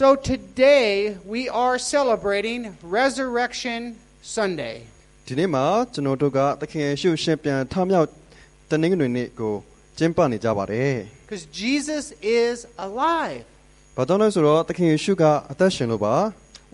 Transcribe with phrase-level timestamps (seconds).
[0.00, 3.80] So today we are celebrating Resurrection
[4.36, 4.76] Sunday.
[5.28, 8.08] ဒီနေ့မှာကျွန်တော်တို့ကသခင်ယေရှုရှင်ပြန်ထမြောက်
[8.70, 9.54] တနင်္ဂနွေနေ့ကို
[9.98, 10.94] ကျင်းပနေကြပါတယ်
[11.24, 12.04] Because Jesus
[12.42, 13.42] is alive.
[13.70, 16.16] ။ဘာကြောင့်လဲဆိုတော့သခင်ယေရှုကအသက်ရှင်လို့ပါ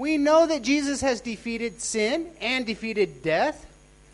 [0.07, 2.17] We know that Jesus has defeated sin
[2.53, 3.59] and defeated death.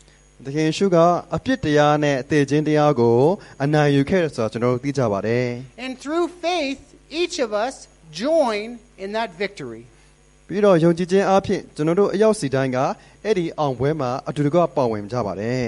[0.01, 0.97] ။သခင်ယေရှုက
[1.35, 3.17] အပြစ်တရားနဲ့အသေးချင်းတရားကို
[3.63, 5.47] အနိုင်ယူခဲ့တယ်ဆိုတာကျွန်တော်တို့သိကြပါတယ်
[5.85, 6.81] And through faith,
[7.21, 7.75] each of us
[8.23, 8.67] join
[9.03, 9.83] in that victory.
[10.17, 12.77] ။ပြီးတော့ယုံကြည်ခြင်းအပြင်ကျွန်တော်တို့အရောက်စီတိုင်းက
[13.25, 15.67] အဲ့ဒီအောင်ပွဲမှာအတူတကွပါဝင်ကြပါတယ်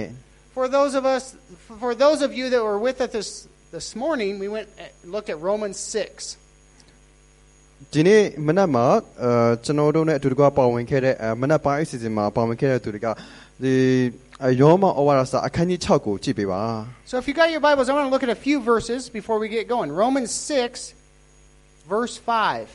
[0.57, 1.23] For those of us,
[1.83, 3.29] for those of you that were with us this,
[3.75, 5.95] this morning, we went and looked at Romans 6.
[7.91, 8.85] ။ဒီနေ့မနက်မှာ
[9.23, 9.31] အဲ
[9.65, 13.07] ကျွန်တော်တို့နဲ့အတူတကွပါဝင်ခဲ့တဲ့အဲမနက်ပိုင်းအစီအစဉ်မှာပါဝင်ခဲ့တဲ့သူတွေက
[13.63, 13.75] ဒီ
[14.43, 16.61] အဲယောမဩဝါဒစာအခန်းကြီး6ကိုကြည့်ပေးပါ
[17.09, 19.37] So if you got your Bibles, I want to look at a few verses before
[19.43, 19.89] we get going.
[20.03, 20.93] Romans 6,
[21.86, 22.70] verse 5.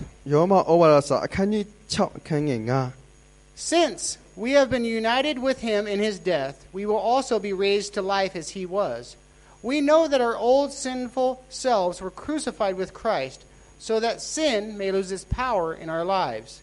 [3.55, 7.93] Since we have been united with him in his death, we will also be raised
[7.93, 9.17] to life as he was.
[9.61, 13.45] We know that our old sinful selves were crucified with Christ,
[13.77, 16.61] so that sin may lose its power in our lives.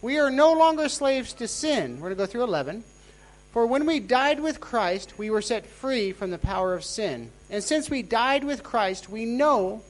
[0.00, 1.96] We are no longer slaves to sin.
[1.96, 2.84] We're going to go through 11.
[3.52, 7.32] For when we died with Christ, we were set free from the power of sin.
[7.50, 9.82] And since we died with Christ, we know,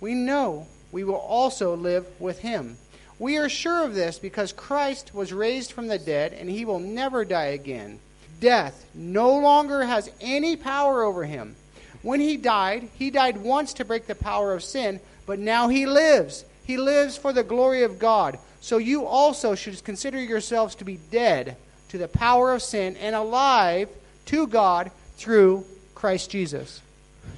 [0.00, 2.77] we know we will also live with him.
[3.19, 6.79] We are sure of this because Christ was raised from the dead and he will
[6.79, 7.99] never die again.
[8.39, 11.55] Death no longer has any power over him.
[12.01, 15.85] When he died, he died once to break the power of sin, but now he
[15.85, 16.45] lives.
[16.65, 18.39] He lives for the glory of God.
[18.59, 21.57] So you also should consider yourselves to be dead
[21.89, 23.89] to the power of sin and alive
[24.25, 26.81] to God through Christ Jesus.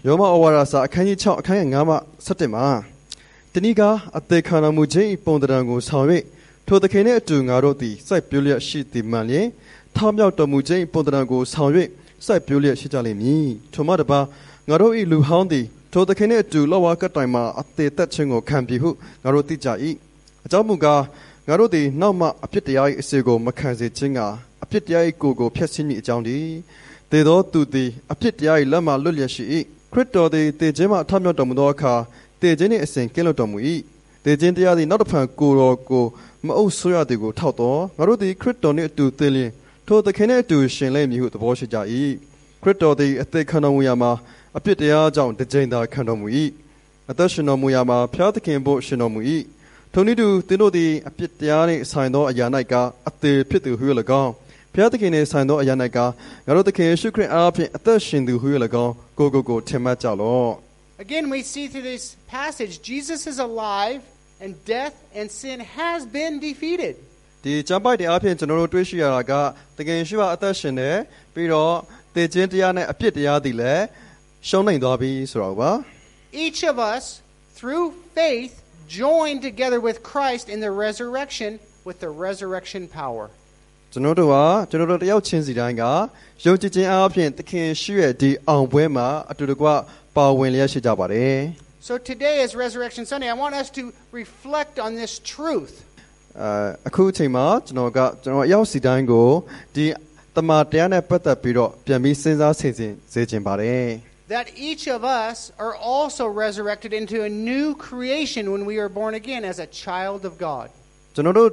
[0.07, 1.95] ယောမဩဝါဒစာအခန်းကြီး6အခန်းငယ်9မှ
[2.27, 2.65] 17မှာ
[3.54, 3.82] တဏိက
[4.16, 6.06] အသေးခံတော်မူခြင်း၏ပုံသဏ္ဍာန်ကိုဆောင်၍
[6.66, 9.46] ထိုသခင်နှင့်အတူငါတို့သည်စိုက်ပျိုးလျက်ရှိသည်မှန်လျင်
[9.96, 11.70] ထောင်မြောက်တော်မူခြင်း၏ပုံသဏ္ဍာန်ကိုဆောင်၍
[12.26, 14.20] စိုက်ပျိုးလျက်ရှိကြလိမ့်မည်ထိုမှတပါ
[14.68, 18.90] ငါတို့၏လူဟောင်းသည်ထိုသခင်နှင့်အတူလောဝါကတိုင်မှာအသေးသက်ခြင်းကိုခံပြီဟု
[19.22, 19.68] ငါတို့သိကြ၏
[20.44, 21.02] အကြောင်းမူကား
[21.48, 24.20] ငါတို့သည်နောက်မှအပြစ်တရား၏အစေကိုမခံစေခြင်းက
[24.62, 26.52] အပြစ်တရား၏ကိုယ်ကိုဖျက်ဆီးမည်အကြောင်းတည်း
[27.10, 29.44] သေသောသူသည်အပြစ်တရား၏လက်မှလွတ်လျက်ရှိ၏
[29.92, 31.94] ခရစ်တော်သည်တည်ခြင်းမှထမြောက်တော်မူသောအခါ
[32.40, 33.58] တည်ခြင်းနှင့်အစဉ်ကင်းလွတ်တော်မူ၏
[34.24, 36.04] တည်ခြင်းတရားသည်နောက်တစ်ဖန်ကိုယ်တော်ကို
[36.46, 39.50] မအုပ်ဆိုးရသည်ကိုထောက်တော်ငါတို့သည်ခရစ်တော်နှင့်အတူတည်လျင်
[39.86, 41.76] ထိုသခင်နှင့်အတူရှင်လိမ့်မည်ဟုသဘောရှိကြ၏
[42.62, 44.12] ခရစ်တော်သည်အသက်ခံတော်မူရာမှာ
[44.56, 46.26] အပြစ်တရားကြောင့်တစ်ကြိမ်သာခံတော်မူ၏
[47.10, 49.20] အသက်ရှင်တော်မူရာမှာဖျားသခင်ဘို့ရှင်တော်မူ၏
[49.92, 52.74] ထိုနည်းတူသင်တို့သည်အပြစ်တရားနှင့်ဆိုင်သောအရာ၌က
[53.08, 53.88] အသေးဖြစ်သူဟု၎
[54.22, 54.32] င်း
[54.72, 55.98] ဖျားသခင်နှင့်ဆိုင်သောအရာ၌က
[56.46, 58.50] ငါတို့သခင်ယေရှုခရစ်အားဖြင့်အသက်ရှင်သူဟု၎
[58.84, 60.67] င်းကိုကိုကိုထင်မှတ်ကြလော့
[61.05, 64.01] Again, we see through this passage Jesus is alive
[64.39, 66.95] and death and sin has been defeated.
[67.43, 69.33] ဒီကျမ်းပိုက်တဲ့အဖြစ်ကျွန်တော်တို့တွေ့ရှိရတာက
[69.77, 70.97] တကယ်ရှိကအသက်ရှင်တယ်
[71.33, 71.75] ပြီးတော့
[72.15, 73.83] တေခြင်းတရားနဲ့အပြစ်တရားတွေလည်း
[74.47, 75.71] ရှုံးနိုင်သွားပြီဆိုတော့ပါ
[76.45, 77.03] Each of us,
[77.57, 77.85] through
[78.17, 78.53] faith,
[79.01, 81.51] joined together with Christ in the resurrection
[81.87, 83.25] with the resurrection power.
[83.91, 84.35] ကျွန်တော်တို့က
[84.69, 85.83] ကျွန်တော်တို့တယောက်ချင်းစီတိုင်းက
[86.45, 89.67] ယုံကြည်ခြင်းအားဖြင့်တခင်ရှိရဲ့ဒီအောင်ပွဲမှာအတူတကွ
[90.17, 91.37] ပါဝင်လျက်ရှိကြပါတယ်
[91.87, 93.29] So today is Resurrection Sunday.
[93.35, 93.81] I want us to
[94.21, 95.73] reflect on this truth.
[96.41, 99.29] အဲအခုအချိန်မှာကျွန်တော်ကကျွန်တော်အယောက်စီတိုင်းကို
[99.75, 99.85] ဒီ
[100.35, 103.87] တမန်တရားနဲ့ပတ်သက်ပြီးတော့ပြန်ပြီးစဉ်းစားဆင်ခြင်စေချင်ပါတယ်
[104.35, 109.13] That each of us are also resurrected into a new creation when we are born
[109.21, 110.67] again as a child of God.
[111.15, 111.49] ကျွန်တော်တို့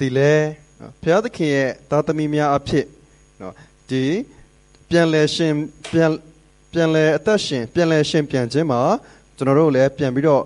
[0.00, 0.34] ဒီလဲ
[1.02, 2.86] ဘုရားသခင်ရဲ့သားသမီးများအဖြစ်
[3.40, 3.54] နော်
[3.90, 4.04] ဒီ
[4.88, 5.54] ပြန်လဲရှင်
[5.92, 6.10] ပြန်
[6.74, 8.82] ပြန်လဲအသက်ရှင်ပြန်လဲရှင်ပြန်ခြင်းမှာ
[9.36, 10.42] ကျွန်တော်တို့လည်းပြန်ပြီးတော့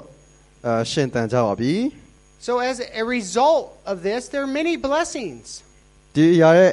[0.66, 1.75] အရှင်တန်ကြပါပြီ
[2.48, 5.44] So, as a result of this, there are many blessings.
[6.14, 6.72] ဒီအရာရဲ့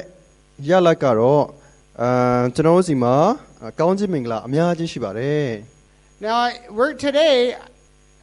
[0.68, 1.42] ရလတ်ကတော့
[2.02, 2.08] အဲ
[2.54, 3.14] ကျွန်တော်တို့စီမှာ
[3.80, 5.46] ကောင်းခြင်းမင်္ဂလာအများကြီးရှိပါတယ်
[6.26, 7.36] Now, I- we're today,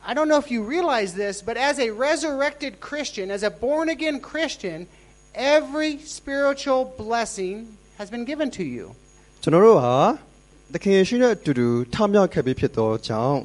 [0.10, 3.88] I don't know if you realize this, but as a resurrected Christian, as a born
[3.98, 4.80] again Christian,
[5.56, 7.56] every spiritual blessing
[8.00, 8.86] has been given to you.
[9.44, 9.96] ကျွန်တော်တို့ဟာ
[10.74, 13.40] သခင်ယေရှုနဲ့အတူတူထမြောက်ခဲ့ပြီးဖြစ်သောကြောင့်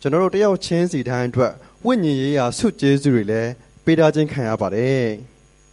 [0.00, 1.52] ကျွန်တော်တို့တယောက်ချင်းစီတိုင်းအတွက်
[1.86, 3.50] ဝိညာဉ်ရေးရာဆုကျေးဇူးတွေလည်း
[3.84, 5.06] ပေးထားခြင်းခံရပါတယ်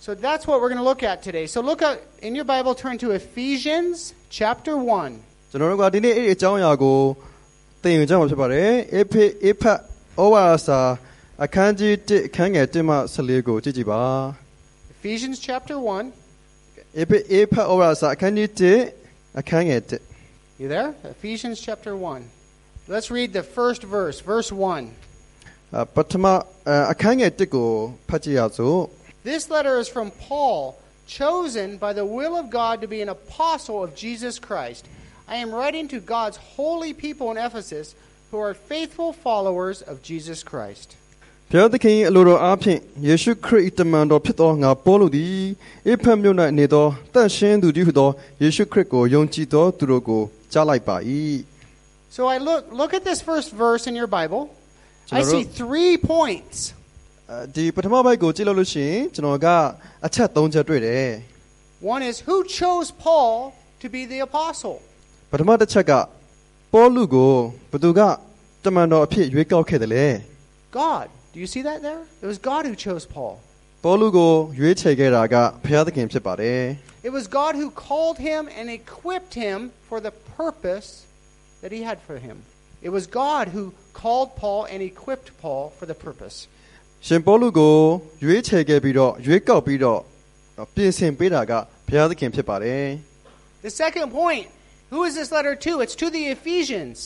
[0.06, 1.46] So that's what we're going to look at today.
[1.54, 1.94] So look at
[2.28, 3.98] in your Bible, turn to Ephesians
[4.40, 5.12] chapter 1.
[5.52, 7.00] ကျွန်တော်တို့ကဒီနေ့အဲ့ဒီအကြောင်းအရာကို
[7.82, 9.80] သင်ယူကြမှာဖြစ်ပါတယ်အေဖေအေဖတ်
[10.22, 10.80] ဩဝါဒစာ
[11.44, 14.02] အခန်းကြီး1အခန်းငယ်1မှ14ကိုကြည့်ကြည့်ပါ
[14.96, 16.98] Ephesians chapter 1.
[16.98, 18.50] အေဖေအေဖတ်ဩဝါဒစာအခန်းကြီး
[19.00, 20.15] 1အခန်းငယ်1
[20.60, 20.94] You there?
[21.04, 22.30] Ephesians chapter 1.
[22.88, 24.84] Let's read the first verse, verse 1.
[25.76, 26.26] အာပထမ
[26.68, 27.70] အာအခန်းငယ်1ကို
[28.10, 28.80] ဖတ်ကြည့်ရစို့
[29.32, 30.60] This letter is from Paul,
[31.20, 34.84] chosen by the will of God to be an apostle of Jesus Christ.
[35.34, 37.88] I am writing to God's holy people in Ephesus
[38.30, 40.90] who are faithful followers of Jesus Christ.
[41.52, 45.46] ဘုရားသခင်၏အလိုတော်အားဖြင့်ယေရှုခရစ်၏တမန်တော်ဖြစ်သောငါပေါလုသည်
[45.88, 48.10] အေဖက်မြို့၌နေသောတန့်ရှင်းသူတည်းဟုသော
[48.42, 50.24] ယေရှုခရစ်ကိုယုံကြည်သောသူတို့ကို
[50.56, 50.98] ကြားလိုက်ပါ၏
[52.16, 54.42] So I look look at this first verse in your Bible.
[54.50, 56.58] I General- see three points.
[57.32, 59.48] အဲဒီပထမဘက်ကိုကြည့်လို့လို့ရှိရင်ကျွန်တော်က
[60.06, 61.08] အချက်၃ချက်တွေ့တယ်
[61.94, 63.34] One is who chose Paul
[63.82, 64.76] to be the apostle?
[65.32, 65.92] ပထမတစ်ချက်က
[66.74, 67.34] ပေါလုကို
[67.72, 68.02] ဘသူက
[68.66, 70.08] တမန်တော်အဖြစ်ရွေးကောက်ခဲ့တယ်လေ
[70.82, 71.06] God.
[71.34, 72.02] Do you see that there?
[72.24, 73.34] It was God who chose Paul.
[73.84, 75.36] ပေါလုကိုရွေးချယ်ခဲ့တာက
[75.66, 76.62] ဘုရားသခင်ဖြစ်ပါတယ်
[77.08, 79.58] It was God who called him and equipped him
[79.90, 80.90] for the purpose
[81.62, 82.38] that he had for him.
[82.82, 86.38] It was God who called Paul and equipped Paul for the purpose.
[87.08, 87.76] ရှင်ပေါလုကို
[88.24, 90.02] ရွေးချယ်ခဲ့ပြီးတော့ရွေးကောက်ပြီးတော့
[90.76, 91.52] ပြင်ဆင်ပေးတာက
[91.88, 92.86] ဘုရားသခင်ဖြစ်ပါတယ်
[93.68, 94.46] The second point
[94.92, 95.72] who is this letter to?
[95.84, 96.98] It's to the Ephesians.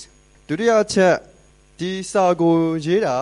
[0.50, 1.16] ဒုတိယအချက်
[1.80, 2.56] ဒီစာကို
[2.86, 3.16] ရေးတာ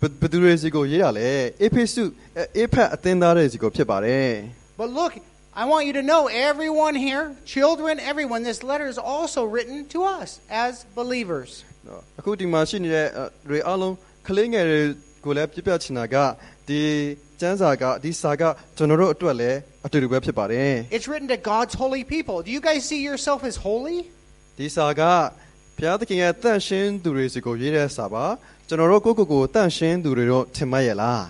[0.00, 1.30] ဘဘယ်သူတွေစီကိုရေးတာလဲ
[1.62, 2.04] အေဖိစု
[2.56, 4.28] အေဖက်အသင်းသားတွေစီကိုဖြစ်ပါတယ်
[4.80, 5.12] But look,
[5.56, 9.98] I want you to know, everyone here, children, everyone, this letter is also written to
[10.04, 11.50] us as believers.
[11.86, 13.94] နော်အခုဒီမှာရှိနေတဲ့အဲတွေအားလုံး
[14.28, 14.80] ကလေးငယ်တွေ
[15.24, 16.16] ကိုလည်းပြပြချင်တာက
[16.68, 16.80] ဒီ
[17.40, 18.42] ကျမ်းစာကဒီစာက
[18.76, 22.36] ကျွန်တော်တို့အတွက်လည်းအတူတူပဲဖြစ်ပါတယ် It's written to God's holy people.
[22.46, 23.98] Do you guys see yourself as holy?
[24.58, 25.02] ဒီစာက
[25.76, 28.24] ဘုရားသခင်ရဲ့တန့်ရှင်းသူတွေစီကိုရေးတဲ့စာပါ
[28.68, 31.22] ကျွန်တော်တို့ကိုယ့်ကိုယ်ကိုတန့်ရှင်းသူတွေတော့ထင်မှတ်ရလား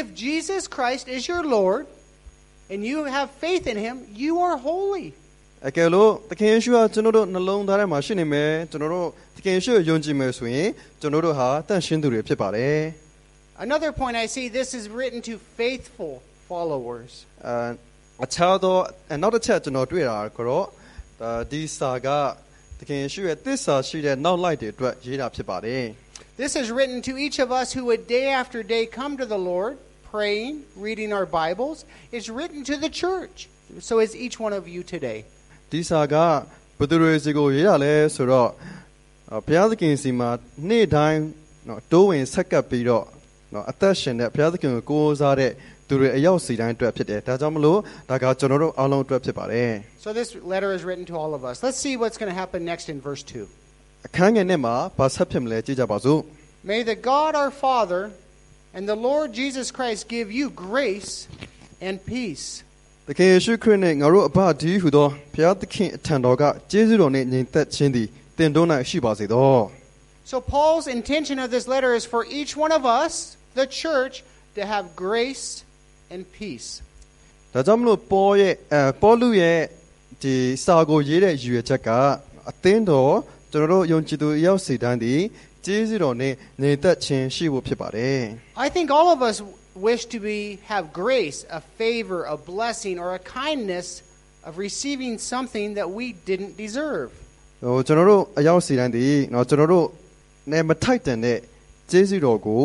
[0.00, 1.82] If Jesus Christ is your Lord
[2.72, 5.08] and you have faith in him, you are holy.
[5.68, 10.68] အကယ်လို့သခင်ယေရှုကကျွန်တော်တို့နှလုံးသားထဲမှာရှိနေမယ်ကျွန်တော်တို့သခင်ယေရှုကိုယုံကြည်မယ်ဆိုရင်
[11.00, 12.78] ကျွန်တော်တို့ဟာတန့်ရှင်းသူတွေဖြစ်ပါတယ်
[13.66, 16.12] Another point I see this is written to faithful
[16.50, 17.12] followers.
[17.46, 18.76] အဲအခြားသော
[19.14, 20.66] အနောက်တစ်ချက်ကျွန်တော်တွေ့တာကတော့
[21.20, 22.08] ဒါဒီစာက
[22.78, 25.84] သခင်ယေရှုရဲ့သစ္စာရှိတဲ့နောက်လိုက်တွေအတွက်ရေးတာဖြစ်ပါတယ်
[26.42, 29.40] This is written to each of us who would day after day come to the
[29.50, 29.74] Lord,
[30.12, 31.84] praying, reading our Bibles.
[32.16, 33.48] It's written to the church.
[33.80, 35.18] So is each one of you today.
[35.72, 36.14] ဒီစာက
[36.78, 38.50] ဘယ်သူတွေစီကိုရေးတာလဲဆိုတော့
[39.30, 40.30] အော်ဘုရားသခင်စီမှာ
[40.68, 41.20] နေ့တိုင်း
[41.68, 43.06] နော်တိုးဝင်ဆက်ကပ်ပြီးတော့
[43.54, 45.52] နော်အသက်ရှင်တဲ့ဘုရားသခင်ကိုကိုးစားတဲ့
[45.88, 47.80] သူတွေအရောက်စီတိုင်းအတွက်ဖြစ်တယ်ဒါကြောင့်မလို့
[48.10, 49.72] ဒါကကျွန်တော်တို့အားလုံးအတွက်ဖြစ်ပါတယ်
[50.04, 51.56] So this letter is written to all of us.
[51.66, 53.46] Let's see what's going to happen next in verse 2.
[54.06, 56.20] အခန်းငယ်နဲ့မှာဘာဆက်ဖြစ်မလဲကြည့်ကြပါစို့
[56.72, 58.00] May the God our Father
[58.76, 61.28] and the Lord Jesus Christ give you grace
[61.86, 62.46] and peace.
[63.08, 68.08] သခင်ယေရှုခရစ်နဲ့ငါတို့အဘဒီဟုသောဘုရားသခင်အထံတော်ကကျေးဇူးတော်နှင့်ညီသက်ခြင်းသည်
[68.38, 69.54] တင်တို့၌ရှိပါစေသော
[70.30, 73.12] So Paul's intention of this letter is for each one of us,
[73.60, 74.14] the church,
[74.56, 75.46] to have grace
[76.12, 76.68] and peace.
[77.54, 79.58] ဒါကြောင့်မလို့ပေါရဲ့အဲပေါလုရဲ့
[80.22, 81.88] ဒီစာကိုရေးတဲ့ရည်ရွယ်ချက်က
[82.50, 83.14] အသင်းတော်
[83.52, 85.20] ကျွန်တော်တို့ယုံကြည်သူအရောက်စီတိုင်းသည်
[85.66, 88.20] ကျေးဇူးတော်နှင့်ညီသက်ခြင်းရှိဖို့ဖြစ်ပါတယ်
[88.66, 89.36] I think all of us
[89.88, 90.38] wish to be
[90.72, 93.88] have grace, a favor, a blessing, or a kindness
[94.48, 97.08] of receiving something that we didn't deserve.
[97.64, 99.86] ဟိုကျွန်တော်တို့အရောက်စီတိုင်းသည်เนาะကျွန်တော်တို့
[100.52, 101.38] နဲ့မထိုက်တန်တဲ့
[101.90, 102.64] ကျေးဇူးတော်ကို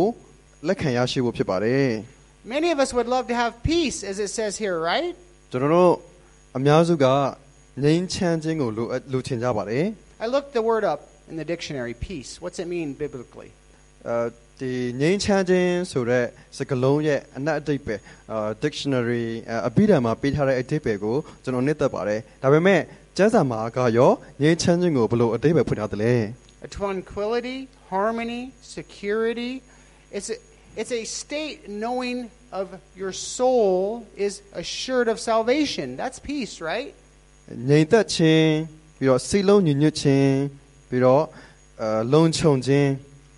[0.68, 1.88] လက်ခံရရှိဖို့ဖြစ်ပါတယ်
[2.56, 5.12] Many of us would love to have peace, as it says here, right?
[5.52, 5.92] ကျွန်တော်တို့
[6.57, 7.06] အများစုက
[7.83, 9.86] ငြိမ်းချမ်းခြင်းကိုလိုအပ်လိုချင်ကြပါတယ်
[10.24, 11.00] I looked the word up
[11.31, 12.31] in the dictionary, peace.
[12.44, 13.52] What's it mean biblically?
[14.07, 14.18] အဲ
[14.59, 16.26] ဒီငြိမ်းချမ်းခြင်းဆိုတဲ့
[16.57, 18.00] စကားလုံးရဲ့အနက်အဓိပ္ပာယ်
[18.31, 22.81] အာ dictionary အာအဘိဓမ္မာပေးထားတဲ့အဓိပ္ပာယ်ကိုကျွန်တော်နှစ်သက်ပါတယ်ဒါပေမဲ့
[23.18, 26.14] ကျမ်းစာမှာကရောငြိမ်းချမ်းခြင်းကိုဘယ်လိုအဓိပ္ပာယ်ဖွင့်ထားသလဲ
[26.68, 27.59] A tranquility,
[27.94, 28.42] harmony,
[28.78, 29.54] security.
[30.18, 30.38] It's a,
[30.81, 32.18] it's a state knowing
[32.59, 32.66] of
[33.02, 35.88] your soul is assured of salvation.
[36.02, 36.90] That's peace, right?
[37.69, 38.50] ငြိမ်သက်ခြင်း
[38.97, 40.31] ပြီးတော့စိတ်လုံးညီညွတ်ခြင်း
[40.92, 41.24] ပြီးတော့
[41.81, 42.90] အာလုံခြုံခြင်း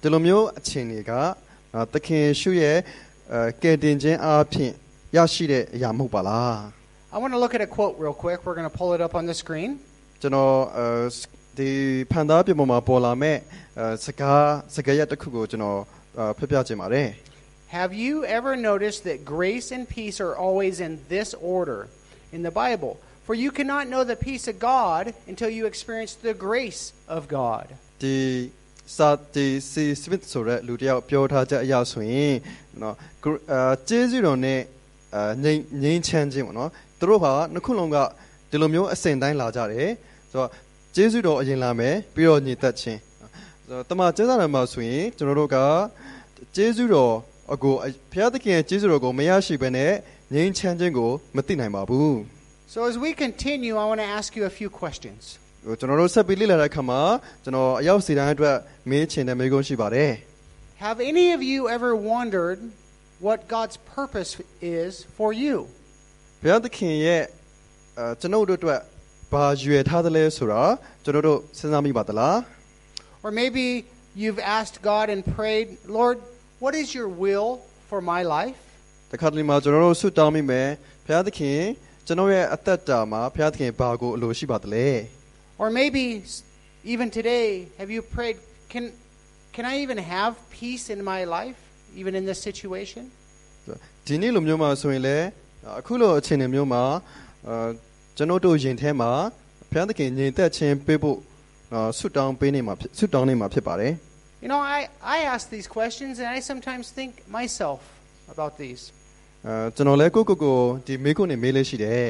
[0.01, 1.11] ဒီလိုမျိုးအခြေအနေက
[1.75, 2.77] အာသခင်ယေရှုရဲ့
[3.33, 4.73] အဲကယ်တင်ခြင်းအားဖြင့်
[5.15, 6.57] ရရှိတဲ့အရာမဟုတ်ပါလား
[7.15, 8.37] I want to look at a quote real quick.
[8.45, 9.69] We're going to pull it up on the screen.
[10.21, 10.87] ကျွန်တော်အဲ
[11.57, 11.69] ဒီ
[12.11, 13.37] ဖန်သားပြပေါ်မှာပေါ်လာမဲ့
[13.79, 14.43] အဲစကား
[14.75, 15.79] စကားရက်တစ်ခုကိုကျွန်တော်
[16.19, 17.09] အာဖျက်ပြခြင်းပါတယ်
[17.79, 21.79] Have you ever noticed that grace and peace are always in this order
[22.35, 22.93] in the Bible?
[23.26, 27.66] For you cannot know the peace of God until you experience the grace of God.
[28.02, 28.16] ဒီ
[28.96, 32.34] စာတီစီစမစ်ဆိုတဲ့လူတစ်ယောက်ပြောထားချက်အရဆိုရင်
[32.82, 32.94] နော်
[33.52, 34.60] အာကျေးဇူးတော်နဲ့
[35.14, 37.96] အာငြိမ်းငြိမ်းချမ်းခြင်းပေါ့နော်သူတို့ဟာနှစ်ခုလုံးက
[38.50, 39.90] ဒီလိုမျိုးအစဉ်တိုင်းလာကြတယ်
[40.30, 40.50] ဆိုတော့
[40.94, 43.00] ကျေးဇူးတော်အရင်လာမယ်ပြီးတော့ညီသက်ခြင်း
[43.66, 45.56] ဆိုတော့တမန်ကျမ်းစာထဲမှာဆိုရင်ကျွန်တော်တို့က
[46.56, 47.14] ကျေးဇူးတော်
[47.52, 47.74] အကို
[48.12, 49.92] ဘုရားသခင်ရဲ့ကျေးဇူးတော်ကိုမရရှိဘဲနဲ့
[50.34, 52.33] ငြိမ်းချမ်းခြင်းကိုမသိနိုင်ပါဘူး
[52.73, 55.21] So as we continue, I want to ask you a few questions.
[55.65, 57.01] ဟိုကျွန်တော်တို့ဆက်ပြီးလေ့လာတဲ့အခါမှာ
[57.43, 58.57] ကျွန်တော်အရောက်စီတိုင်းအတွက်
[58.89, 60.11] မေးချင်တဲ့မေးခွန်းရှိပါတယ်
[60.85, 62.59] Have any of you ever wondered
[63.25, 64.31] what God's purpose
[64.81, 65.55] is for you?
[66.41, 67.23] ဘုရားသခင်ရဲ့
[67.99, 68.81] အဲကျွန်တော်တို့အတွက်
[69.33, 70.63] ဘာရွယ်ထားသလဲဆိုတာ
[71.03, 72.37] ကျွန်တော်တို့စဉ်းစားမိပါသလား
[73.23, 73.65] Or maybe
[74.21, 75.67] you've asked God and prayed,
[75.99, 76.17] Lord,
[76.63, 77.49] what is your will
[77.89, 78.59] for my life?
[79.11, 80.67] တခါတလေမှာကျွန်တော်တို့ဆုတောင်းမိမယ်
[81.05, 81.59] ဘုရားသခင်
[82.05, 84.87] ကျွန်တော်ရဲ့အသက်တာမှာဘုရားသခင်ဘာကိုအလိုရှိပါသလဲ
[85.61, 86.43] Or maybe s-
[86.93, 87.47] even today,
[87.79, 88.37] have you prayed,
[88.73, 88.85] can,
[89.55, 91.59] can I even have peace in my life,
[92.01, 93.03] even in this situation?
[94.07, 95.25] ဒီနေ့လိုမျိုးမှာဆိုရင်လည်း
[95.79, 96.83] အခုလိုအခြေအနေမျိုးမှာ
[97.47, 97.69] အာ
[98.17, 99.11] ကျွန်တော်တို့ယင်ထဲမှာ
[99.71, 101.17] ဘုရားသခင်ညီသက်ခြင်းပေးဖို့
[101.73, 103.93] အာဆုတောင်းပေးနေမှာဖြစ်ဆုတောင်းနေမှာဖြစ်ပါတယ်
[104.43, 104.79] You know, I,
[105.15, 107.81] I ask these questions and I sometimes think myself
[108.33, 108.81] about these.
[109.47, 110.57] အာကျွန်တော်လည်းကိုယ့်ကိုယ်ကို
[110.87, 112.09] ဒီမေးခွန်းနေမေးလေးရှိတယ်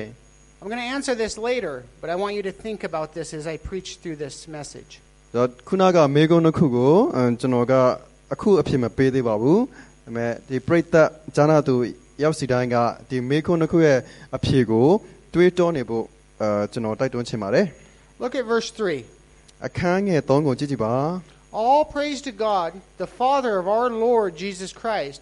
[0.62, 3.46] I'm going to answer this later, but I want you to think about this as
[3.54, 4.92] I preach through this message.
[5.36, 7.74] ဒါခုနကမေးခွန်းတစ်ခုကိုအမ်ကျွန်တော်က
[8.34, 9.66] အခုအဖြစ်မပေးသေးပါဘူးဒါ
[10.04, 11.76] ပေမဲ့ဒီပရိသတ်ဂျာနာသူ
[12.24, 12.78] ရောက်စီတိုင်းက
[13.10, 14.00] ဒီမေးခွန်းတစ်ခုရဲ့
[14.36, 14.88] အဖြစ်ကို
[15.34, 16.06] တွေးတောနေဖို့
[16.42, 17.66] အာကျွန်တော်တိုက်တွန်းချင်ပါတယ်
[18.24, 19.66] Look at verse 3.
[19.68, 20.96] အခန်းငယ်3ကိုကြည့်ကြည့်ပါ
[21.62, 22.70] All praise to God,
[23.04, 25.22] the Father of our Lord Jesus Christ,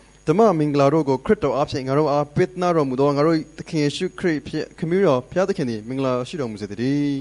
[0.26, 7.16] ဓမ္မမင်္ဂလာတို့ကိုခရစ်တော်အားဖြင့်ငါတို့အားပေးသနာတော်မူသောငါတို့သခင်ယေရှုခရစ်ဖြင့်ခမည်းတော်ဘုရားသခင်သည်မင်္ဂလာရှိတော်မူစေတည်း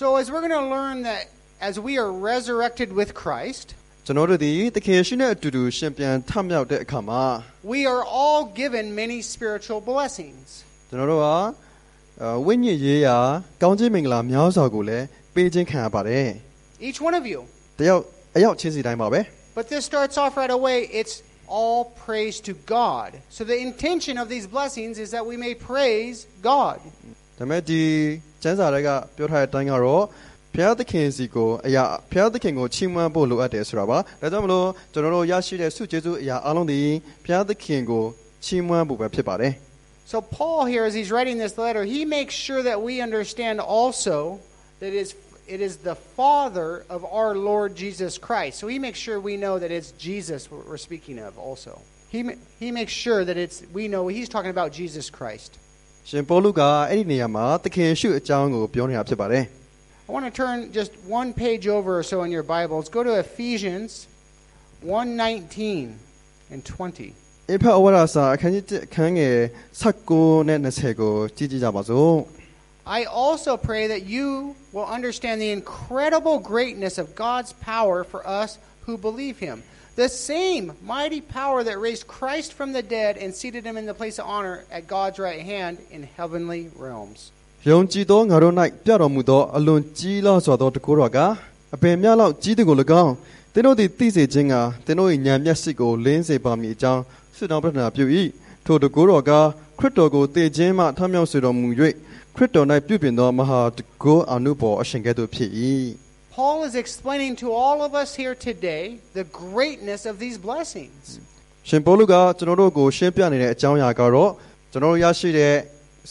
[0.00, 1.22] So, as we're going to learn that
[1.68, 3.68] as we are resurrected with Christ,
[4.06, 7.24] ကျွန်တော်တို့သည်သခင်ယေရှုနဲ့အတူတူရှင်ပြန်ထမြောက်တဲ့အခါမှာ
[7.72, 10.46] we are all given many spiritual blessings.
[10.88, 11.34] ကျွန်တော်တို့ဟာ
[12.22, 13.16] အာဝိညာဉ်ရေးရာ
[13.62, 16.26] ကောင်းခြင်းမင်္ဂလာများစွာကိုလည်းပေးခြင်းခံရပါတယ်
[16.88, 17.38] Each one of you.
[17.62, 18.02] ။တယောက်
[18.36, 19.20] အယောက်ချင်းစီတိုင်းပါပဲ
[19.58, 20.76] But this starts off right away.
[21.00, 21.14] It's
[21.48, 23.10] all praise to God.
[23.28, 26.78] So the intention of these blessings is that we may praise God.
[27.34, 27.82] ။ဒါပေမဲ့ဒီ
[28.42, 30.04] ကျမ်းစာတွေကပြောထားတဲ့အတိုင်းကတော့
[30.54, 36.80] ဘုရားသခင်စီကိုအရာဘုရားသခင်ကိုချီးမွမ်းဖို့လိုအပ်တယ်ဆိုတာပါ။ဒါကြောင့်မလို့ကျွန်တော်တို့ရရှိတဲ့ဆုကျေးဇူးအရာအလုံးဒီ
[37.24, 38.04] ဘုရားသခင်ကို
[38.44, 39.54] ချီးမွမ်းဖို့ပဲဖြစ်ပါတယ်
[40.12, 44.16] So Paul here, as he's writing this letter, he makes sure that we understand also
[44.80, 45.14] that it's,
[45.46, 48.58] it is the Father of our Lord Jesus Christ.
[48.60, 51.80] So he makes sure we know that it's Jesus we're speaking of also.
[52.08, 55.58] He, ma- he makes sure that it's we know he's talking about Jesus Christ.
[56.02, 56.60] ။ရှင်ပေါလုက
[56.90, 59.44] အဲ့ဒီနေရာမှာသခင်ရှုအကြောင်းကိုပြောနေတာဖြစ်ပါတယ်
[60.08, 62.84] I want to turn just one page over or so in your Bibles.
[62.96, 63.90] Go to Ephesians
[64.84, 65.56] 1:19
[66.52, 67.08] and 20.
[67.30, 69.36] ။အဖအဝရစာအခန်းကြီး1အခန်းငယ်
[69.82, 72.16] 16နဲ့20ကိုကြည့်ကြည့်ကြပါစို့။
[72.86, 78.58] I also pray that you will understand the incredible greatness of God's power for us
[78.86, 79.62] who believe him.
[79.94, 83.94] The same mighty power that raised Christ from the dead and seated him in the
[83.94, 87.30] place of honor at God's right hand in heavenly realms.
[87.70, 91.18] ယုံကြည်သောငါတို့၌ပြတော်မူသောအလွန်ကြီးလောက်စွာသောတကူတော်က
[91.74, 93.12] အပင်များလောက်ကြီးသည်ကို၎င်း
[93.52, 94.54] သင်တို့သည်သိစေခြင်းက
[94.86, 97.02] သင်တို့၏ဉာဏ်မျက်စိကိုလင်းစေပါမည်အကြောင်း
[97.36, 98.04] ဆုတောင်းပတနာပြု၏
[98.66, 99.32] ထိုတကူတော်က
[99.78, 101.68] ခရစ်တော်ကိုတည်ခြင်းမှထမြောက်စေတော်မူ၍
[102.36, 105.50] ခရစ်တော်၌ပြုပြင်သောမဟာတကူအနုဘော်အရှင်ကဲ့သို့ဖြစ်၏
[106.36, 108.84] Paul is explaining to all of us here today
[109.18, 111.04] the greatness of these blessings.
[111.68, 114.30] ရှင်ပေါလုကကျွန်တော်တို့ကိုရှင်းပြနေတဲ့အကြောင်းအရာကတော့
[114.72, 115.54] ကျွန်တော်တို့ရရှိတဲ့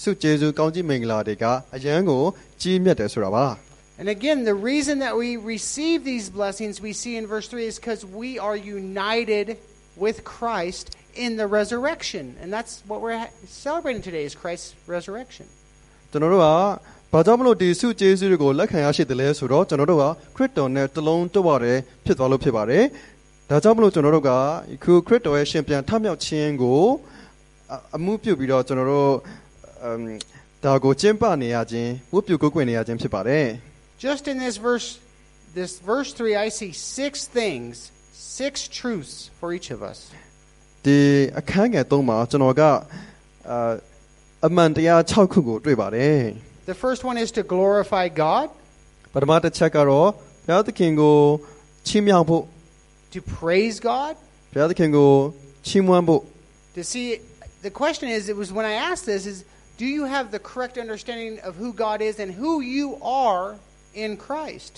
[0.01, 2.23] ဆုကျေးဇူးကောင်းကြီးမင်္ဂလာတွေကအယံကို
[2.61, 3.47] ကြီးမြတ်တယ်ဆိုတာပါ
[3.99, 7.75] And again, the reason that we receive these blessings we see in verse 3 is
[7.77, 9.47] because we are united
[9.95, 12.35] with Christ in the resurrection.
[12.41, 15.45] And that's what we're ha- celebrating today is Christ's resurrection.
[16.11, 16.47] ကျွန်တော်တို့က
[17.13, 21.73] ဘာကြောင့်မလို့ဒီဆုကျေးဇူးတွေကိုလက်ခံရရှိတယ်လဲဆိုတော့ကျွန်တော်တို့ကခရစ်တော်နဲ့တလုံးတဝရဲ
[22.05, 22.83] ဖြစ်သွားလို့ဖြစ်ပါတယ်။
[23.49, 24.31] ဒါကြောင့်မလို့ကျွန်တော်တို့က
[24.83, 26.83] ခုခရစ်တော်ရဲ့ရှင်ပြန်ထမြောက်ခြင်းကို
[27.73, 29.13] အအမှုပြုပြီးတော့ကျွန်တော်တို့
[29.83, 30.01] အမ်
[30.65, 33.45] ဒါကိုကျင့်ပနေရခြင်းဝတ်ပြုကိုယ်ကွယ်နေရခြင်းဖြစ်ပါတယ်
[34.07, 34.87] Just in this verse
[35.59, 37.73] this verse 3 I see six things,
[38.39, 40.24] six truths for each of us. ။
[40.85, 40.97] ဒီ
[41.39, 42.61] အခန်းငယ်၃မှာကျွန်တော်က
[43.49, 43.71] အာ
[44.47, 46.19] အမှန်တရား6ခုကိုတွေ့ပါတယ်
[46.71, 48.47] The first one is to glorify God,
[48.81, 50.09] ။ပထမတစ်ချက်ကတော့
[50.45, 51.17] ဘုရားသခင်ကို
[51.87, 52.43] ချီးမြှောက်ဖို့
[53.13, 54.13] to praise God,
[54.53, 55.11] ဘုရားသခင်ကို
[55.67, 56.21] ချီးမွမ်းဖို့
[56.77, 57.07] to see
[57.67, 59.37] the question is it was when I asked this is
[59.81, 62.87] Do you have the correct understanding of who God is and who you
[63.25, 63.45] are
[64.03, 64.73] in Christ?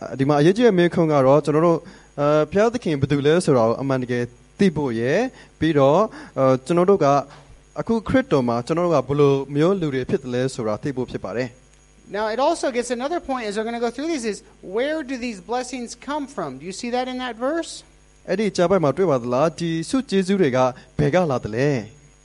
[0.00, 1.78] အာဒီမှာအရေးကြီးတဲ့မင်းခုံကတော့ကျွန်တော်တို့
[2.20, 4.24] အဲဘုရားသခင်ဘယ်သူလဲဆိုတာကိုအမှန်တကယ်
[4.58, 5.20] သိဖို့ရယ်
[5.60, 6.00] ပြီးတော့
[6.38, 7.06] အဲကျွန်တော်တို့က
[7.80, 11.48] အခုခရစ်တော်မှာကျွန်တော်တို့ကဘယ်လိုမျိုးလူတွေဖြစ်တယ်လဲဆိုတာသိဖို့ဖြစ်ပါတယ်
[12.18, 14.38] Now, it also gets another point as we're going to go through these is
[14.76, 16.48] where do these blessings come from?
[16.58, 17.72] Do you see that in that verse?
[18.30, 20.58] အဲ့ဒီကြားပိုက်မှာတွေ့ပါသလားဒီစုကျေးဇူးတွေက
[20.98, 21.68] ဘယ်ကလာတယ်လဲ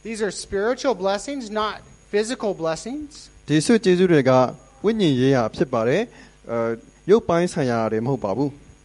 [0.08, 1.76] These are spiritual blessings, not
[2.14, 3.12] physical blessings.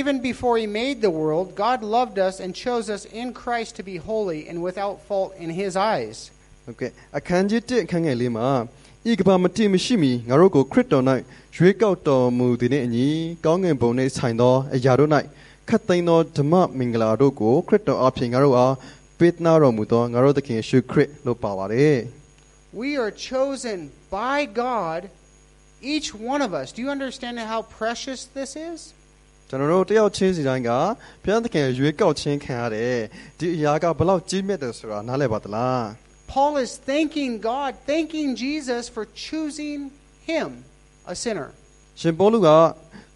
[0.00, 3.82] Even before he made the world, God loved us and chose us in Christ to
[3.90, 6.16] be holy and without fault in his eyes.
[6.64, 8.48] ဟုတ်ကဲ့အခန်းကြီး1အခန်းငယ်လေးမှာ
[9.10, 11.04] ဤကဘာမတိမရှိမီငါတို့ကိုခရစ်တော်၌
[11.56, 13.06] ရွေးကောက်တော်မူသည်နှင့်အညီ
[13.44, 15.10] ကောင်းငင်ဘုံ၌ဆိုင်သောအရာတို့၌
[15.68, 18.74] ခတ်သိမ်းသောဓမ္မမင်္ဂလာတို့ကိုခရစ်တော်အပြင်ငါတို့အား
[19.18, 21.98] ပေးသနာတော်မူသောငါတို့သခင်ယေရှုခရစ်လို့ပါပါတယ်
[22.82, 23.78] We are chosen
[24.20, 25.00] by God,
[25.92, 26.66] each one of us.
[26.74, 28.78] Do you understand how precious this is?
[29.48, 30.70] ကျွန်တော်တို့တယောက်ချင်းစီတိုင်းက
[31.22, 32.98] ဘုရားသခင်ရွေးကောက်ခြင်းခံရတယ်
[33.38, 35.82] ဒီအရာကဘလောက်ကြီးမြတ်တယ်ဆိုတာနားလည်ပါသလား
[36.32, 39.80] Paul is thanking God, thanking Jesus for choosing
[40.30, 40.48] him,
[41.12, 41.48] a sinner.
[42.00, 42.48] ရှင်ပေါလုက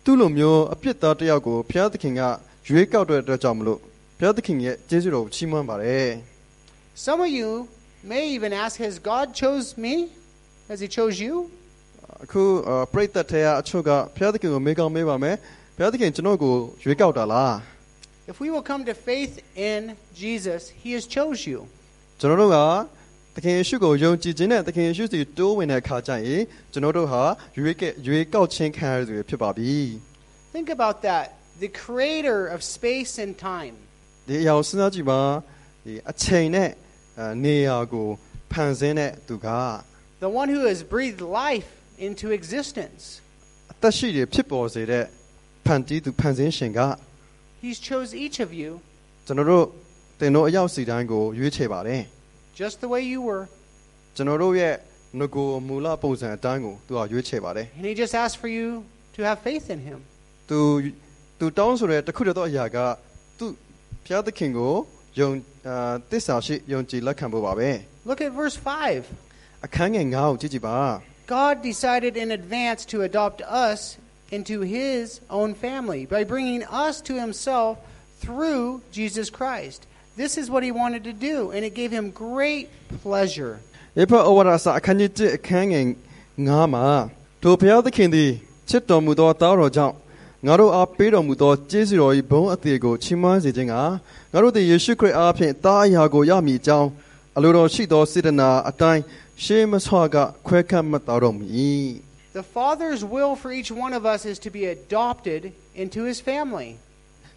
[0.05, 2.23] သူ့လိုမျိုးအပြစ်သားတစ်ယောက်ကိုဘုရားသခင်က
[2.69, 3.81] ရွေးကောက်တဲ့အတွက်ကြောင့်မလို့
[4.19, 6.08] ဘုရားသခင်ရဲ့ကျေးဇူးတော်ကိုချီးမွမ်းပါတယ်
[7.06, 7.49] Some of you
[8.13, 9.95] may even ask, Has God chose me?
[10.71, 11.34] Has he chose you?
[12.25, 15.37] အခုအာပရိသတ်ထဲကအချို့ကဘုရားသခင်ကိုမေးကောင်းမေးပါမယ်
[15.76, 17.52] ဘုရားသခင်ကျွန်တော်ကိုရွေးကောက်တာလား
[18.30, 19.34] If we will come to faith
[19.71, 19.80] in
[20.23, 21.58] Jesus, he has chose you.
[22.21, 22.58] ကျွန်တော်တို့က
[23.34, 27.23] သခင်ယေရှုကိုယုံကြည်ခြင်းနဲ့သခင်ယေရှုစီတိုးဝင်တဲ့အခါကျရင်ကျွန်တော်တို့ဟာ
[27.58, 29.75] ရွေးကရွေးကောက်ခြင်းခံရတဲ့သူတွေဖြစ်ပါပြီ
[30.56, 31.26] Think about that.
[31.65, 33.75] The creator of space and time.
[34.28, 35.21] ဒီအရာကိုစဉ်းစားကြည့်ပါ
[35.84, 36.71] ဒီအချိန်နဲ့
[37.19, 38.08] အာနေရာကို
[38.52, 39.49] ဖန်ဆင်းတဲ့သူက
[40.26, 41.69] the one who has breathed life
[42.06, 43.02] into existence.
[43.73, 45.04] အသက်ရှိတွေဖြစ်ပေါ်စေတဲ့
[45.67, 46.80] ဖန်တီးသူဖန်ဆင်းရှင်က
[47.63, 48.71] He's chose each of you
[49.26, 49.67] ကျွန်တော်တို့
[50.21, 52.02] တင်တို့အရောက်စီတိုင်းကိုရွေးချယ်ပါတယ်
[52.61, 53.45] just the way you were,
[54.17, 54.75] ကျွန်တော်တို့ရဲ့
[55.19, 58.67] ငကိုမူလပုံစံအတိုင်းကိုသူကရွေးချယ်ပါတယ် and he just asked for you
[59.17, 59.99] to have faith in him.
[60.50, 60.58] သူ
[61.39, 62.78] သူတောင်းဆိုတဲ့တစ်ခုတည်းသောအရာက
[63.39, 63.47] သူ
[64.04, 64.73] ဘုရားသခင်ကို
[65.19, 65.30] ယုံ
[65.69, 67.71] အာတစ္ဆာရှိယုံကြည်လက်ခံဖို့ပါပဲ
[68.08, 69.65] Look at verse 5.
[69.67, 70.78] အခန်းငယ်9ကိုကြည့်ကြည့်ပါ
[71.39, 73.80] God decided in advance to adopt us
[74.37, 75.04] into his
[75.39, 77.73] own family by bringing us to himself
[78.23, 78.65] through
[78.99, 79.80] Jesus Christ.
[80.23, 82.67] This is what he wanted to do, and it gave him great
[83.04, 83.54] pleasure.
[83.99, 85.84] ယေဖဩဝါဒစာအခန်းကြီး1အခန်းငယ်
[86.37, 86.87] 9မှာ
[87.43, 88.30] တို့ဘုရားသခင်သည်
[88.69, 89.95] ချစ်တော်မူသောသားတော်ကြောင့်
[90.47, 93.82] ငါတို့အားပေးတော်မူသောကျေးဇူးတော်၏ဘုန်းအသရေကိုချီးမွမ်းစေခြင်းကငါ
[94.43, 96.89] တို့သည်ယေရှုခရစ်အားဖြင့်တားအရာကိုရမည်အကြောင်း
[97.37, 99.02] အလိုတော်ရှိသောစေတနာအတိုင်း
[99.45, 101.45] ရှေးမဆွာကခွဲခတ်မှတ်တော်မူ၏。
[102.41, 105.43] The Father's will for each one of us is to be adopted
[105.82, 106.71] into his family.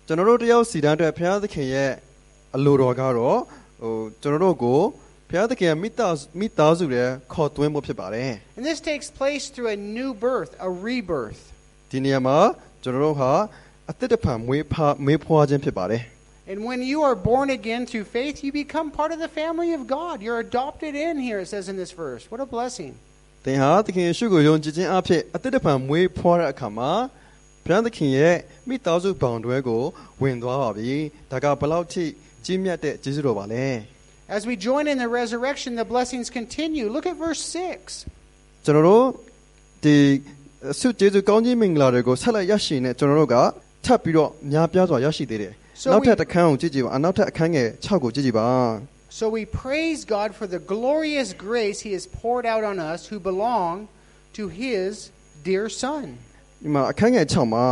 [0.08, 1.92] ကျွန်တော်တို့တယောက်စီတန်းအတွက်ဘုရားသခင်ရဲ့
[2.56, 3.40] အလိုတော်ကတော့
[3.82, 4.80] ဟိုကျွန်တော်တို့ကို
[5.30, 11.42] ဘုရားသခင်ရဲ့မိသားစုမိသားစုရဲ့ခေါ်သွင်းဖို့ဖြစ်ပါတယ် And this takes place through a new birth, a rebirth.
[11.92, 12.38] ဒီနေရာမှာ
[12.84, 13.32] ကျွန်တော်တို့ဟာ
[13.92, 16.04] အသက်တစ်ဖန်မွေးဖွားမွေးဖွားခြင်းဖြစ်ပါတယ်
[16.52, 19.82] And when you are born again through faith, you become part of the family of
[19.98, 20.16] God.
[20.26, 22.24] You're adopted in here, it says in this verse.
[22.32, 22.92] What a blessing.
[23.46, 26.92] သင်ဟာသခင်ယေရှုကိုယုံကြည်ခြင်းအဖြစ်အသက်တစ်ဖန်မွေးဖွားတဲ့အခါမှာ
[27.66, 28.36] ဘုရားသခင်ရဲ့
[28.68, 29.84] မိသားစုဘောင်တွဲကို
[30.22, 30.94] ဝင်သွားပါပြီ
[31.32, 32.06] ဒါကဘယ်လောက်ထိ
[32.46, 33.66] ကြီးမြတ်တဲ့ကျေးဇူးတော်ပါလဲ
[34.38, 36.86] As we join in the resurrection, the blessings continue.
[36.96, 38.06] Look at verse 6.
[38.66, 39.06] ကျွန်တော်တို့
[39.84, 39.96] ဒီ
[40.80, 43.36] ဆုကျေးဇူးကောင်းကြီးမင်္ဂလာတွေကိုဆက်လက်ရရှိနေကျွန်တော်တို့က
[43.86, 48.48] ထပ်ပြီးတော့များပြားစွာရရှိသေးတယ် So နောက်ထပ် we- တစ်ခန်းကိုကြည့်ကြည့်ပါအနောက်ထပ်အခန်းငယ်6ကိုကြည့်ကြည့်ပါ
[49.20, 53.18] So we praise God for the glorious grace He has poured out on us who
[53.32, 53.74] belong
[54.38, 54.92] to His
[55.48, 56.04] dear Son.
[56.64, 57.66] ဒီမှာအခန်းငယ်6မှာ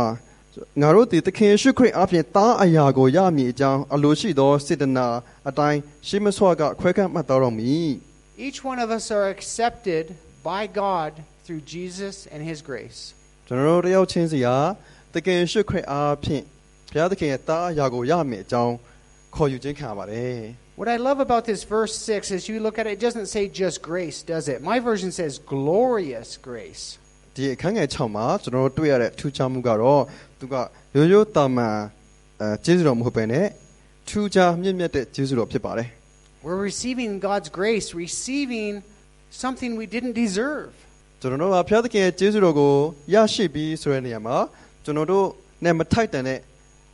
[0.80, 5.06] ငါတို့ဒီသခင်ယေရှုခရစ်အပြင်သားအရာကိုရမည်အကြောင်းအလိုရှိသောစေတနာ
[5.48, 7.76] အတိုင်းရှေးမဆွကခွဲခန့်မှတ်တော်မူ
[8.46, 10.04] Each one of us are accepted
[10.50, 11.12] by God
[11.44, 13.00] through Jesus and his grace.
[13.46, 14.56] ကျွန်တော်တို့တယောက်ချင်းစီဟာ
[15.14, 16.44] တကယ်ရှိခရစ်အားဖြင့်
[16.90, 18.74] ဘုရားသခင်ရဲ့တားအရာကိုရမယ်အကြောင်း
[19.34, 20.38] ခေါ်ယူခြင်းခံရပါတယ်
[20.80, 23.42] What I love about this verse 6 is you look at it, it doesn't say
[23.62, 24.58] just grace, does it?
[24.70, 26.84] My version says glorious grace.
[27.34, 30.02] ဒီအခန်းငယ်6မှာကျွန်တော်တို့တွေ့ရတဲ့ထူးခြားမှုကတော့
[30.38, 30.54] သူက
[30.96, 31.76] ရိုးရိုးတာမန်
[32.40, 33.46] အဲကျေးဇူးတော်မဟုတ်ဘဲနဲ့
[34.08, 35.88] ထူးခြားမြင့်မြတ်တဲ့ကျေးဇူးတော်ဖြစ်ပါတယ်
[36.46, 38.72] We're receiving God's grace, receiving
[39.42, 40.72] something we didn't deserve.
[41.20, 42.72] ကျွန်တော်တို့ကဘုရားသခင်ရဲ့ကျေးဇူးတော်ကို
[43.14, 44.36] ရရှိပြီးဆိုတဲ့နေရာမှာ
[44.84, 45.26] ကျွန်တော်တို့
[45.64, 46.38] နဲ့မထိုက်တန်တဲ့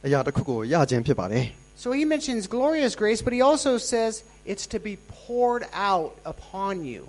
[0.06, 1.46] အရာတစ်ခုကိုရခြင်းဖြစ်ပါတယ်
[1.82, 4.12] So he mentions glorious grace, but he also says
[4.50, 4.94] it's to be
[5.26, 7.02] poured out upon you.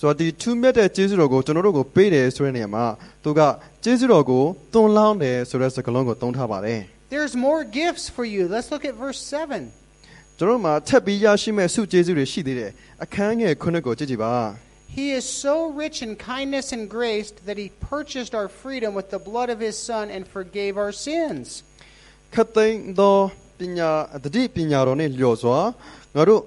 [0.00, 2.84] ဆိုတော့ဒီထူးမြတ်တဲ့ကျေးဇူးတော်ကိုကျွန်တော်တို့ကိုပေးတယ်ဆိုတဲ့နေရာမှာ
[3.24, 3.40] သူက
[3.84, 6.80] ကျေးဇူးတော်ကိုသွန်လောင်းတယ်ဆိုတဲ့စကားလုံးကိုသုံးထားပါတယ်
[7.14, 8.42] There's more gifts for you.
[8.54, 9.62] Let's look at verse 7.
[10.38, 12.70] ကျွန်တော်တို့မှာထပ်ပြီးရရှိမဲ့ဆုကျေးဇူးတွေရှိသေးတယ်
[13.04, 14.34] အခန်းငယ်ခုနှစ်ကိုကြည့်ကြည့်ပါ
[14.96, 19.20] He is so rich in kindness and grace that he purchased our freedom with the
[19.28, 21.46] blood of his Son and forgave our sins.
[22.34, 23.16] ခတ်သိမ်းသော
[23.58, 23.90] ပညာ
[24.24, 25.58] တတိပညာတော်နှင့်လျော်စွာ
[26.16, 26.42] ငါတို့၌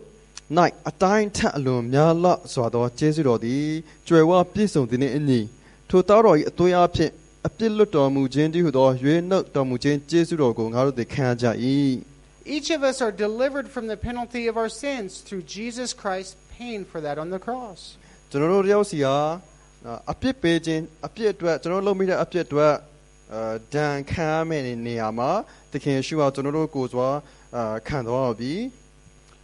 [0.88, 3.66] အတိုင်းထက်အလွန်များလစွာသောကျေးဇူးတော်သည်
[4.08, 5.40] ကြွယ်ဝပြည့်စုံသည်နှင့်အညီ
[5.88, 7.10] ထိုတောတော်၏အသွေးအဖြစ်
[7.46, 11.46] အပြစ်လွတ်တော်မူခြင်းတည်းဟုသောရွေးနှုတ်တော်မူခြင်းကျေးဇူးတော်ကိုငါတို့သည်ခံရကြ၏
[12.54, 16.82] Each of us are delivered from the penalty of our sins through Jesus Christ paying
[16.90, 17.80] for that on the cross.
[18.30, 19.16] ကျွန်တော်တို့တယောက်စီဟာ
[20.12, 22.74] အပြစ်ပေးခြင်းအပြစ်အတွက်ကျွန်တော်လုပ်မိတဲ့အပြစ်အတွက်
[23.34, 25.30] အဲဒဏ်ခံရမယ့်နေရာမှာ
[25.72, 27.08] သခင်ယေရှုဟာကျွန်တော်တို့ကိုယ်စွာ
[27.56, 28.52] အာခံတော်ပြီ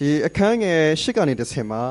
[0.08, 1.84] ီအခန်းငယ်၈ကနေတစ်ဆင့်မှာ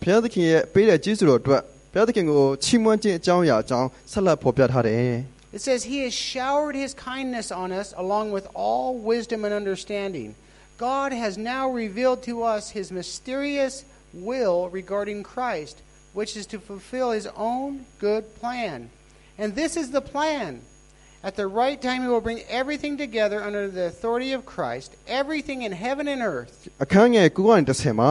[0.00, 5.12] ဘုရားသခင်ရဲ့ပေးတဲ့ကျေးဇူးတော်အတွက်ဘုရားသခင်ကိုချီးမွမ်းခြင်းအကြောင်းအရာအကြောင်းဆက်လက်ဖော်ပြထားတယ်
[5.56, 10.28] It says, He has showered His kindness on us along with all wisdom and understanding.
[10.76, 13.74] God has now revealed to us His mysterious
[14.12, 15.76] will regarding Christ,
[16.12, 18.90] which is to fulfill His own good plan.
[19.38, 20.60] And this is the plan.
[21.28, 24.88] At the right time, He will bring everything together under the authority of Christ,
[25.20, 26.54] everything in heaven and earth.
[26.84, 28.10] အခန်းငယ်9ကနေတစ်ဆင့်မှာ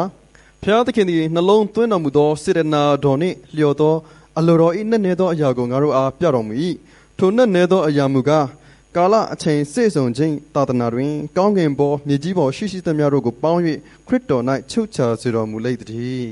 [0.62, 3.96] ဘုရားသခင်သည်နှလုံးသွင်းတော်မူသောစေတနာတော်နှင့်လျော်သော
[4.38, 6.54] အလိုတော်၏နဲ့နေသောအရာကိုငါတို့အားပြတော်မူ၏
[7.18, 8.48] ထိုနဲ့နေသောအရာမူကား
[8.96, 13.62] ကာလအချိန်စေစုံခြင်းသာသနာတွင်ကောင်းကင်ဘောမြေကြီးပေါ်ရှိရှိသမျှတို့ကိုပေါင်း၍
[14.08, 16.32] ခရစ်တော်၌ချုပ်ချစေတော်မူလိမ့်တည်း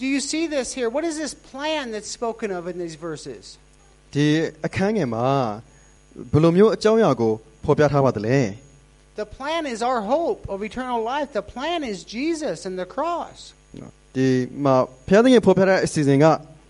[0.00, 0.88] Do you see this here?
[0.96, 3.42] What is this plan that's spoken of in these verses?
[4.14, 4.26] ဒီ
[4.66, 5.28] အခန်းငယ်မှာ
[6.32, 7.32] ဘယ်လိုမျိုးအကြောင်းအရာကို
[7.64, 8.38] ဖော်ပြထားပါသလဲ
[9.22, 11.28] The plan is our hope of eternal life.
[11.40, 13.38] The plan is Jesus and the cross.
[14.16, 14.28] ဒီ
[14.64, 16.24] မှာဘုရားသခင်ဖော်ပြတဲ့အစီအစဉ်က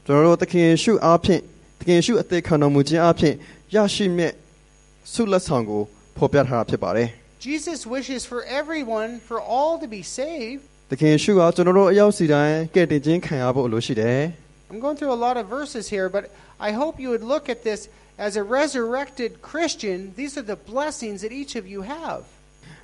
[0.06, 1.40] ကျွန်တော်တို့သခင်ယေရှုအားဖြင့်
[1.80, 3.34] သခင်ယေရှုအသက်ခံတော်မူခြင်းအားဖြင့်
[3.74, 4.34] ရရှိမြတ်
[5.12, 5.82] ဆုလက်ဆောင်ကို
[6.16, 7.08] ဖော်ပြထားတာဖြစ်ပါတယ်
[7.48, 10.62] Jesus wishes for everyone, for all to be saved.
[10.76, 14.20] ။သခင်ယေရှုကကျွန်တော်တို့အရောက်စီတိုင်းကယ်တင်ခြင်းခံရဖို့အလိုရှိတယ်
[14.70, 16.24] I'm going through a lot of verses here, but
[16.68, 17.80] I hope you would look at this
[18.26, 19.98] as a resurrected Christian.
[20.20, 22.20] These are the blessings that each of you have.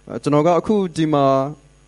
[0.07, 1.27] ။အဲကျွန်တော်ကအခုဒီမှာ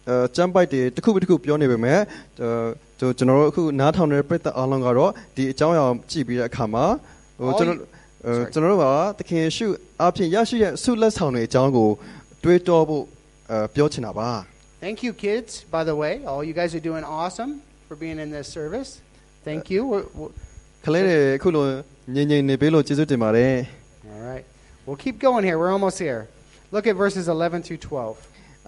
[0.08, 2.50] အဲကျမ်းပိုက်တွေတစ်ခုပြီးတစ်ခုပြောနေပေမဲ့အဲ
[2.98, 6.84] ကျွန်ကျွန်တော်တို့အခုနားထောင်နေတဲ့ပြည်သက်အားလုံးကတော့ဒီအကြောင်းအရာကိုကြည့်ပြီးတဲ့အခါမှာ
[7.38, 7.86] ဟို All ကျွန်တော် you-
[8.24, 8.50] အဲ Sorry.
[8.52, 8.86] ကျွန်တော်တို့က
[9.18, 9.66] သခင်ယေရှု
[10.00, 11.88] အားဖြင့်ရရှိတဲ့ဆုလက်ဆောင်တွေအကြောင်းကို
[12.44, 13.04] တွေးတောဖို့
[13.50, 14.30] အဲပြောချင်တာပါ။
[14.84, 16.12] Thank you, kids, by the way.
[16.30, 17.52] All you guys are doing awesome
[17.86, 18.90] for being in this service.
[19.48, 19.80] Thank you.
[19.92, 20.32] We're, we're,
[20.84, 21.66] ကလေးတွေအခုလို
[22.14, 23.54] ငြိမ်ငြိမ်နေပေးလို့ကျေးဇူးတင်ပါတယ်
[24.10, 24.44] all right.
[24.86, 25.56] We'll keep going here.
[25.60, 26.22] We're almost here.
[26.74, 28.16] Look at verses 11 through 12.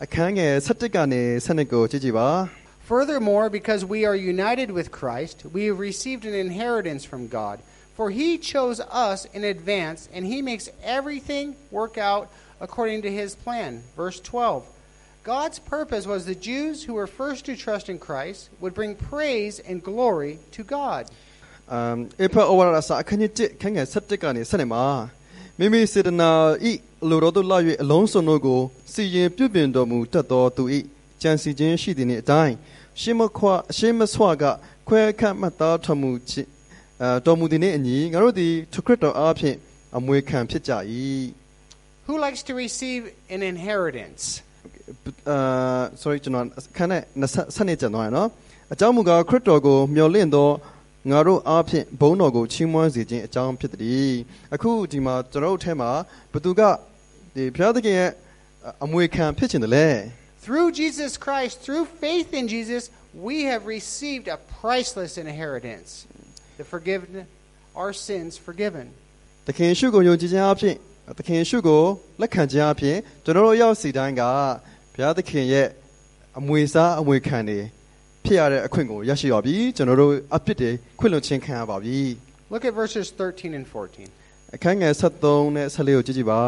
[0.04, 2.28] အခန်းငယ်7ကနေ7ကိုကြည့်ကြည့်ပါ
[2.90, 7.56] Furthermore, because we are united with Christ, we have received an inheritance from God.
[7.96, 12.24] For he chose us in advance, and he makes everything work out
[12.60, 13.82] according to his plan.
[13.96, 14.66] Verse 12.
[15.22, 19.60] God's purpose was the Jews who were first to trust in Christ would bring praise
[19.60, 21.02] and glory to God.
[21.71, 24.83] အမ်အဖအဝရစာအခန်းကြီး7ခန်းငယ်7ကနေ7မှာ
[25.59, 26.31] မိမိစေတနာ
[26.69, 26.71] ဤ
[27.09, 28.61] လူတော်တို့လာ၍အလုံးစုံတို့ကို
[28.93, 30.79] စီရင်ပြုပြင်တော်မူတတ်သောသူဤ
[31.21, 32.55] ကြံစီခြင်းရှိသည်နှင့်အတိုင်း
[32.99, 33.47] ရှင်းမခွ
[33.77, 34.43] ရှင်းမဆွက
[34.87, 36.49] ခွဲခန့်မှတ်သားတော်မူခြင်း
[37.01, 39.55] အဲတော်မူသည်နှင့်အညီငါတို့သည်သူခရစ်တော်အားဖြင့်
[39.97, 40.71] အမွေခံဖြစ်ကြ၏
[42.07, 43.03] Who likes to receive
[43.35, 44.23] an inheritance?
[45.29, 46.45] အာ sorry ကျွန်တော်
[46.77, 48.29] ခန်းနဲ့20စနေကျန်သွားရနော်
[48.73, 50.49] အကြောင်းမူကားခရစ်တော်ကိုမျှော်လင့်သော
[51.11, 54.11] ငါတို့အားဖြင့်ဘုန်းတော်ကိုချီးမွမ်းစေခြင်းအကြောင်းဖြစ်သည်
[54.53, 55.91] အခုဒီမှာကျွန်တော်တို့ထဲမှာ
[56.33, 56.61] ဘသူက
[57.35, 58.11] ဒီဘုရားသခင်ရဲ့
[58.83, 59.87] အမွေခံဖြစ်ခြင်းတည်းလဲ
[60.45, 62.83] Through Jesus Christ, through faith in Jesus,
[63.27, 65.89] we have received a priceless inheritance.
[66.59, 67.09] The forgiven
[67.81, 68.85] our sins forgiven.
[69.47, 70.75] သခင်ရှုကိုယုံကြည်ခြင်းအဖြစ်
[71.17, 71.81] သခင်ရှုကို
[72.21, 74.23] လက်ခံခြင်းအဖြစ်ကျွန်တော်တို့ရောက်စီတိုင်းက
[74.93, 75.67] ဘုရားသခင်ရဲ့
[76.37, 77.59] အမွေစားအမွေခံနေ
[78.24, 81.98] ဖြစ်ရတဲ့အခွင့်ကိုရရှိရပြီကျွန်တော်တို့အပြစ်တွေခွင့်လွှတ်ခြင်းခံရပါပြီ
[82.52, 84.08] Look at verses 13 and 14.
[84.54, 86.42] အခန်းငယ်73နဲ့74ကိုကြည့်ကြည့်ပါ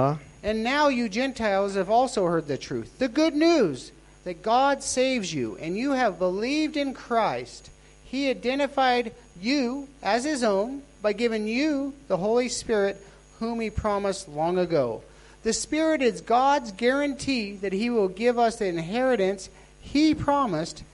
[0.50, 3.78] And now you Gentiles have also heard the truth, the good news
[4.24, 7.70] that God saves you, and you have believed in Christ.
[8.12, 12.94] He identified you as his own by giving you the Holy Spirit,
[13.38, 15.02] whom he promised long ago.
[15.42, 19.48] The Spirit is God's guarantee that he will give us the inheritance
[19.80, 20.84] he promised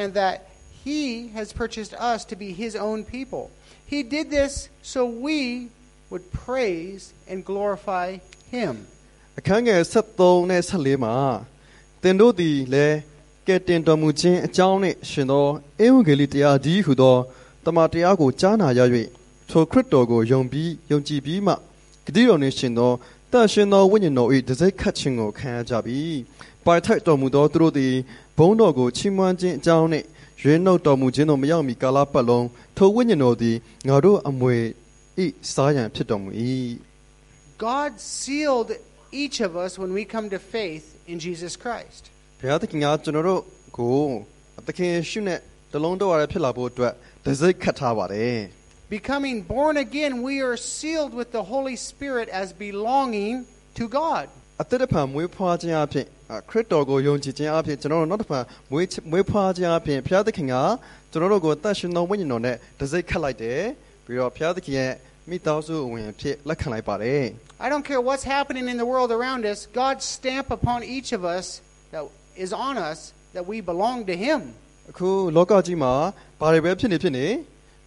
[0.00, 0.36] and that
[0.84, 3.50] he has purchased us to be his own people.
[3.86, 5.68] He did this so we
[6.10, 8.08] would praise and glorify
[8.50, 8.74] him.
[9.38, 11.14] အခန်းငယ်73နဲ့74မှာ
[12.02, 12.96] သင်တို့သည်လည်း
[13.46, 15.46] ကဲ့တင်တော်မူခြင်းအကြောင်းနှင့်ရှင်သော
[15.84, 17.16] ဧဝံဂေလိတရားဒီဟုသော
[17.64, 18.80] တမန်တရားကိုကြားနာရ၍
[19.50, 21.52] ထိုခရစ်တော်ကိုယုံပြီးယုံကြည်ပြီးမှ
[22.06, 22.92] ဂတိတော်နှင့်ရှင်သော
[23.32, 26.00] တန်ရှင်သောဝိညာဉ်တော်၏တစိုက်ခတ်ခြင်းကိုခံရကြပြီ။
[26.64, 27.94] ပိုင်ထိုက်တော်မူသောသူတို့သည်
[28.41, 30.05] ဘုန်းတော်ကိုချီးမွမ်းခြင်းအကြောင်းနှင့်
[30.41, 32.47] ရွေးနှုတ်တော်မူခြင်းတော်မရောက်မီကာလပတ်လုံး
[32.77, 34.55] ထိုဝိညာဉ်တော်သည်ငါတို့အမွေ
[35.23, 36.29] ဤစားရန်ဖြစ်တော်မူ၏။
[37.69, 38.69] God sealed
[39.21, 42.03] each of us when we come to faith in Jesus Christ.
[42.39, 43.41] ဘုရားသခင်ကကျွန်တော်တို့
[43.77, 43.97] ကို
[44.67, 45.39] သခင်ယေရှုနဲ့
[45.73, 46.93] တလုံးတော်ရဖြစ်လာဖို့အတွက်
[47.25, 48.37] တစိုက်ခတ်ထားပါတယ်
[48.97, 53.33] Becoming born again, we are sealed with the Holy Spirit as belonging
[53.79, 54.25] to God.
[54.61, 56.07] အသက်တစ်ဖန်မွေးဖွားခြင်းအဖြစ်
[56.50, 60.54] ခရစ်တော်ကိုယုံကြည်ခြင်းအဖြစ်ကျွန်တော်တို့နောက်တစ်ဖန်မွေးမွေးဖွားခြင်းအဖြစ်ဘုရားသခင်က
[61.10, 63.60] ကျွန်တော်တို့ကိုတတ်ရှင်သောဝိညာဉ်တော်နဲ့တစိုက်ခတ်လိုက်တယ်
[64.04, 64.92] ပြီးတော့ဘုရားသခင်ရဲ့
[65.30, 67.24] မိသားစုဝင်အဖြစ်လက်ခံလိုက်ပါတယ်
[67.64, 71.22] I don't care what's happening in the world around us, God's stamp upon each of
[71.36, 71.46] us
[71.92, 72.04] that
[72.44, 72.98] is on us
[73.34, 74.40] that we belong to Him.
[74.90, 75.92] အခုလောကကြီးမှာ
[76.40, 77.26] ဘာတွေပဲဖြစ်နေဖြစ်နေ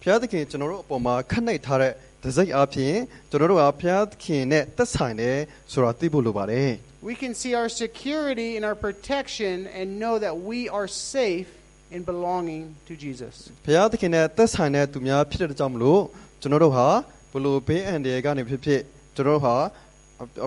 [0.00, 1.92] ဘုရားသခင်ကျွန်တော်တို့အပေါ်မှာခတ်နိုင်ထားတဲ့
[2.24, 2.94] တစိုက်အဖြစ်
[3.30, 5.36] ကျွန်တော်တို့ကဘုရားသခင်နဲ့သက်ဆိုင်တယ်
[5.72, 6.70] ဆိုတာသိဖို့လိုပါတယ်
[7.10, 11.48] We can see our security and our protection and know that we are safe
[11.96, 13.34] in belonging to Jesus.
[13.66, 16.02] ဘုရားသခင်နဲ့သက်ဆိုင်တဲ့သူများဖြစ်တဲ့ကြောင့်မလို့
[16.40, 16.88] ကျွန်တော်တို့ဟာ
[17.32, 18.80] ဘလို့ဘေးအန္တရာယ်ကနေဖြစ်ဖြစ်
[19.16, 19.54] ကျွန်တော်တို့ဟာ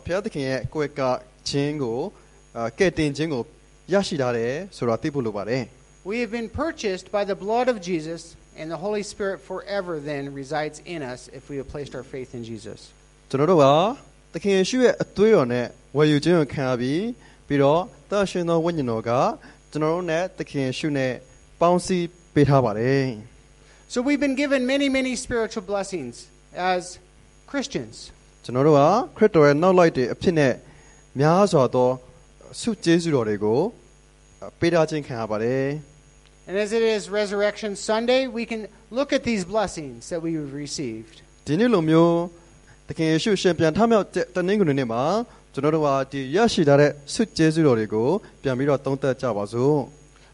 [0.05, 1.01] ဘုရားသခင်ရဲ့ကိုယ်က
[1.49, 1.99] ခြင်းကို
[2.57, 3.43] အာကဲ့တင်ခြင်းကို
[3.93, 5.63] ရရှိထားတယ်ဆိုတာသိဖို့လိုပါတယ်
[6.11, 8.21] We have been purchased by the blood of Jesus,
[8.59, 12.31] and the Holy Spirit forever then resides in us if we have placed our faith
[12.37, 12.79] in Jesus.
[13.29, 13.73] ကျွန်တော်တို့ဟာ
[14.33, 15.65] သခင်ယေရှုရဲ့အသွေးတော်နဲ့
[15.97, 17.03] ဝယ်ယူခြင်းကိုခံရပြီး
[17.47, 19.11] ပြီးတော့သတ်ရှင်သောဝိညာဉ်တော်က
[19.71, 21.13] ကျွန်တော်တို့နဲ့သခင်ယေရှုနဲ့
[21.61, 23.07] ပေါင်းစည်းပေးထားပါတယ်
[23.93, 26.15] So we've been given many, many spiritual blessings
[26.73, 26.81] as
[27.51, 27.95] Christians.
[28.43, 28.87] ကျွန်တော်တို့ဟာ
[29.17, 30.53] ခရစ်တော်ရဲ့နောက်လိုက်တဲ့အဖြစ်နဲ့
[31.19, 31.89] များစွာသော
[32.59, 33.59] ဆုကျေးဇူးတော်တွေကို
[34.59, 35.65] ပေးထားခြင်းခံရပါတယ်
[36.47, 38.61] And as it is Resurrection Sunday, we can
[38.97, 41.15] look at these blessings that we've received.
[41.47, 42.15] ဒီနေ့လိုမျိုး
[42.87, 45.03] သခင်ယေရှုရှင်ပြန်ထမြောက်တဲ့တနင်္ဂနွေနေ့မှာ
[45.53, 48.09] ကျွန်တော်တို့ဟာဒီရရှိထားတဲ့ဆုကျေးဇူးတော်တွေကို
[48.41, 49.79] ပြန်ပြီးတော့သုံးသပ်ကြပါစို့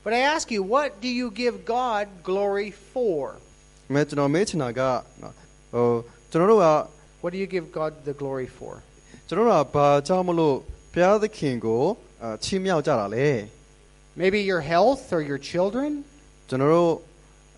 [0.06, 3.22] But I ask you, what do you give God glory for?
[3.62, 4.82] ။မဲကျွန်တော်မေးချင်တာက
[5.22, 5.34] နော်
[5.74, 5.88] ဟို
[6.32, 6.68] ကျွန်တော်တို့က
[7.24, 8.74] What do you give God the glory for?
[9.28, 10.56] ကျွန်တော်တို့ကဘာကြောင့်မလို့
[10.94, 11.84] ဘုရားသခင်ကို
[12.24, 13.28] အာချီးမြှောက်ကြတာလဲ
[14.22, 15.90] Maybe your health or your children,
[16.50, 16.92] ကျွန်တော်တို့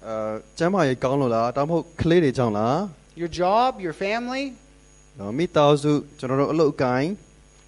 [0.08, 2.78] အာကျမ်းမာရေးကောင်းလို့လားဒါမှမဟုတ်ကလေးတွေကြောင့်လား
[3.22, 4.46] your job, your family,
[5.20, 7.10] နော်မိသားစုကျွန်တော်တို့အလုပ်အကိုင်း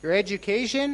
[0.05, 0.87] your education,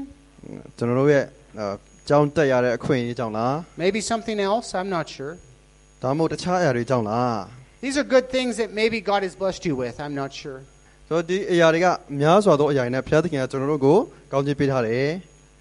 [0.78, 1.26] ကျွန်တော်တို့ရဲ့
[1.60, 1.76] အာ
[2.10, 5.34] ကြောင်းတက်ရတဲ့အခွင့်အရေးကြောင့်လား maybe something else, I'm not sure.
[6.04, 7.36] ဒါမှမဟုတ်တခြားအရာတွေကြောင့်လား
[7.86, 10.60] These are good things that maybe God has blessed you with, I'm not sure.
[11.08, 11.88] ဆိုတော့ဒီအရာတွေက
[12.22, 13.98] များစွာသောအရာတွေနဲ့ဘုရားသခင်ကကျွန်တော်တို့ကို
[14.32, 15.08] ကောင်းချီးပေးထားတယ်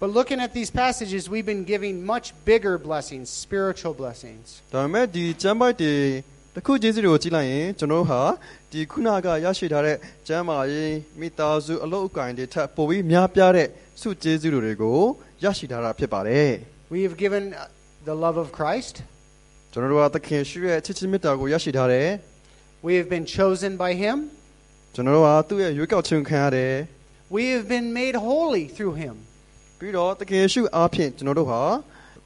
[0.01, 4.45] But looking at these passages, we've been giving much bigger blessings, spiritual blessings.
[4.73, 5.93] ဒါပေမဲ့ဒီကျမ်းပိုက်တွေ
[6.55, 8.21] တစ်ခုချင်းစီတွေကိုကြည့်လိုက်ရင်ကျွန်တော်တို့ဟာ
[8.71, 9.97] ဒီခုနကရရှိထားတဲ့
[10.27, 13.67] ကျမ်းမာရေးမိသားစုအလုပ်အကိုင်တွေထပ်ပိုပြီးများပြားတဲ့
[14.01, 14.97] စုကျေးဇူးတွေကို
[15.43, 16.51] ရရှိထားတာဖြစ်ပါတယ်
[16.93, 17.59] We have given uh,
[18.09, 18.95] the love of Christ.
[19.71, 22.07] ကျွန်တော်တို့ကသခင်ရှုရဲ့ချစ်ချင်းမေတ္တာကိုရရှိထားတယ်
[22.87, 24.17] We have been chosen by Him.
[24.95, 26.73] ကျွန်တော်တို့ဟာသူ့ရဲ့ရွေးကောက်ခြင်းခံရတယ်
[27.37, 29.15] We have been made holy through Him.
[29.81, 31.61] ပြီးတော့သခင်ရှုအားဖြင့်ကျွန်တော်တို့ဟာ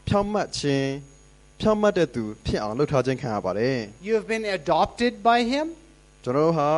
[0.08, 0.89] ဖြောင့်မတ်ခြင်း
[1.62, 5.65] ဖြောင့်မတ်တဲ့သူဖြစ်အောင်လုပ်ထားခြင်းခံရပါတယ် You have been adopted by Him.
[6.24, 6.71] ကျွန်တော်တို့ဟာ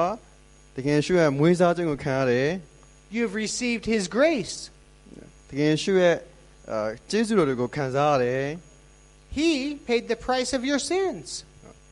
[0.75, 2.47] သခင်ရှုရဲ့မွေးစားခြင်းကိုခံရတယ်
[3.15, 4.55] You have received His grace.
[5.49, 6.15] တကယ်ရှုရဲ့
[6.71, 8.43] အာကျေးဇူးတော်တွေကိုခံစားရတယ်
[9.37, 9.49] He
[9.89, 11.27] paid the price of your sins.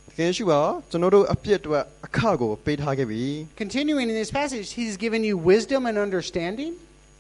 [0.10, 3.24] တ ခင်ယေရှုဟာကျွန်တော်တို့အပြစ်အတွက်အခကိုပေးထားခဲ့ပြီ
[3.64, 6.72] Continuing in this passage, he's given you wisdom and understanding.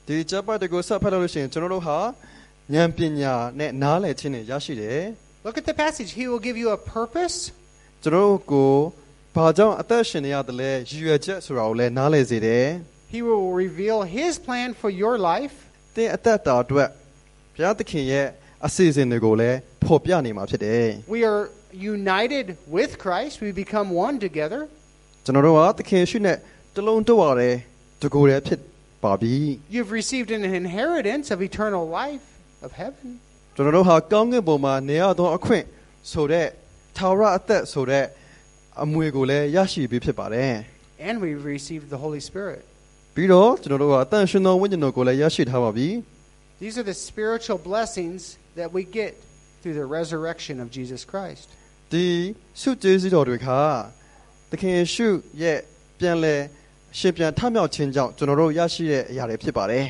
[0.07, 1.97] ဒီချက်ပတ်တကိုဆက်ဖတ်လို့ရှိရင်ကျွန်တော်တို့ဟာ
[2.73, 5.01] ဉာဏ်ပညာနဲ့နားလည်ခြင်းနဲ့ရရှိတယ်
[5.45, 6.09] Look at the passage.
[6.19, 7.37] He will give you a purpose.
[8.03, 8.73] ကျွန်တော်တို့ကို
[9.35, 12.65] ဘာကြောင့်အသက်ရှင်နေရတယ်လဲရည်ရွယ်ချက်ဆိုတာကိုလည်းနားလည်စေတယ်
[13.15, 15.55] He will reveal his plan for your life.
[15.95, 16.89] တင်းအသက်တာအတွက်
[17.55, 18.27] ဘုရားသခင်ရဲ့
[18.67, 21.41] အစီအစဉ်တွေကိုလည်းဖော်ပြနေမှာဖြစ်တယ် We are
[21.95, 22.45] united
[22.77, 23.33] with Christ.
[23.45, 24.61] We become one together.
[25.25, 26.37] ကျွန်တော်တို့ဟာသခင်ယေရှုနဲ့
[26.75, 27.49] တလုံးတဝရဲ
[28.01, 28.59] တကူရဲဖြစ်
[29.03, 29.35] ပါပြီ
[29.75, 32.25] You've received an inheritance of eternal life
[32.65, 33.09] of heaven.
[33.55, 35.65] ကျွန်တော်တို့ဟာကောင်းကင်ဘုံမှာနေရသောအခွင့်
[36.11, 36.47] ဆိုတဲ့
[36.97, 38.05] ထာဝရအသက်ဆိုတဲ့
[38.83, 40.53] အမွေကိုလည်းရရှိပြီဖြစ်ပါတယ်
[41.07, 42.63] And we've received the Holy Spirit.
[43.15, 45.87] ပြီးတော့ကျွန်တော်တို့ကအတန်ရှင်သောဝိညာဉ်တော်ကိုလည်းရရှိထားပါပြီ
[46.63, 48.21] These are the spiritual blessings
[48.59, 49.11] that we get
[49.61, 51.47] through the resurrection of Jesus Christ.
[51.91, 52.05] ဒီ
[52.61, 53.59] စုကျေးဇူးတော်တွေခါ
[54.51, 55.07] သခင်ယေရှု
[55.41, 55.59] ရဲ့
[55.99, 56.35] ပြန်လဲ
[56.99, 59.85] ရှင်ပြန်ထမြောက်ခြင်းကြောင့်ကျွန်တော်တို့ရရှိတဲ့အရာတွေဖြစ်ပါတယ်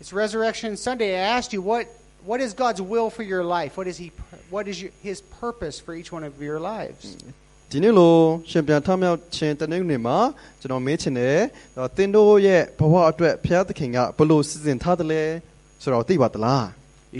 [0.00, 1.10] It's Resurrection Sunday.
[1.22, 1.84] I asked you what
[2.30, 3.72] what is God's will for your life?
[3.80, 4.08] What is he
[4.54, 7.04] what is your, his purpose for each one of your lives?
[7.70, 8.14] ဒီနေ့လို
[8.50, 10.18] ရှင်ပြန်ထမြောက်ခြင်းတနေ့နေ့မှာ
[10.60, 11.38] ကျွန်တော်မေးချင်တယ်။
[11.96, 15.22] သင်တို့ရဲ့ဘဝအတွက်ဘုရားသခင်ကဘလို့စီစဉ်ထားတယ်လဲ
[15.82, 16.64] ဆိုတော့သိပါသလား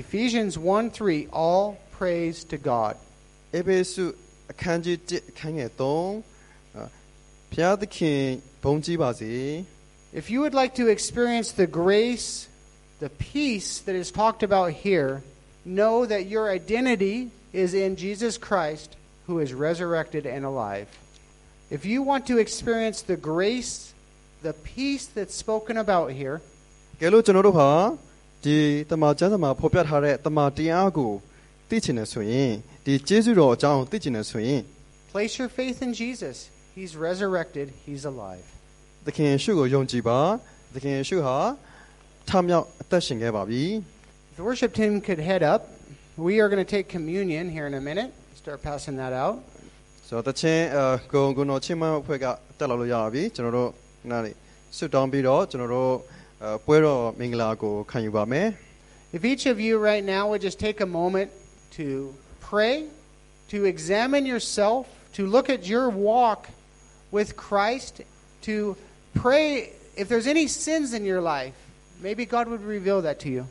[0.02, 1.64] Ephesians 1 3, all
[1.96, 2.94] praise to God.
[3.24, 4.04] ။အေဘေစု
[4.52, 8.20] အခန်းကြီး1အခန်းငယ်3ဘုရားသခင်
[8.64, 9.32] ဘုန်းကြီးပါစေ
[10.20, 12.28] If you would like to experience the grace,
[13.04, 15.10] the peace that is talked about here,
[15.80, 17.16] know that your identity
[17.52, 18.88] is in Jesus Christ,
[19.26, 20.88] who is resurrected and alive.
[21.76, 23.72] If you want to experience the grace,
[24.42, 27.70] the peace that's spoken about here, ။ကဲလို့ကျွန်တော်တို့ဟာ
[28.44, 28.56] ဒီ
[28.90, 31.12] တမန်ကျမ်းစာမှာဖော်ပြထားတဲ့တမန်တရားကို
[31.68, 32.52] သိချင်တယ်ဆိုရင်
[32.84, 34.60] ဒီကျေးဇူးတော်အကြောင်းကိုသိချင်တယ်ဆိုရင်
[35.12, 36.36] place your faith in Jesus.
[36.78, 38.46] He's resurrected, He's alive.
[39.06, 40.18] သခင်ယေရှုကိုယုံကြည်ပါ
[40.74, 41.36] သခင်ယေရှုဟာ
[42.28, 43.62] ထမြောက်အသက်ရှင်ခဲ့ပါပြီ
[44.30, 45.60] If the worship team could head up,
[46.26, 48.10] we are going to take communion here in a minute.
[48.42, 49.36] Start passing that out.
[50.08, 50.78] ဆိုတော့တချင်းအ
[51.12, 52.26] ဂုံဂုံတော်ချင်းမအဖွဲ့က
[52.58, 53.70] တက်လာလို့ရပါပြီကျွန်တော်တို့
[54.10, 54.32] နားလေ
[54.76, 55.92] ဆွတ်တောင်းပြီးတော့ကျွန်တော်တို့
[56.42, 58.48] အဲပွဲတော်မင်္ဂလာကိုခံယူပါမယ်
[59.16, 61.28] If each of you right now would just take a moment
[61.78, 61.86] to
[62.50, 62.74] pray,
[63.52, 64.82] to examine yourself,
[65.16, 66.40] to look at your walk
[67.16, 67.94] with Christ,
[68.42, 68.76] to
[69.14, 71.54] pray if there's any sins in your life,
[72.02, 73.42] maybe God would reveal that to you.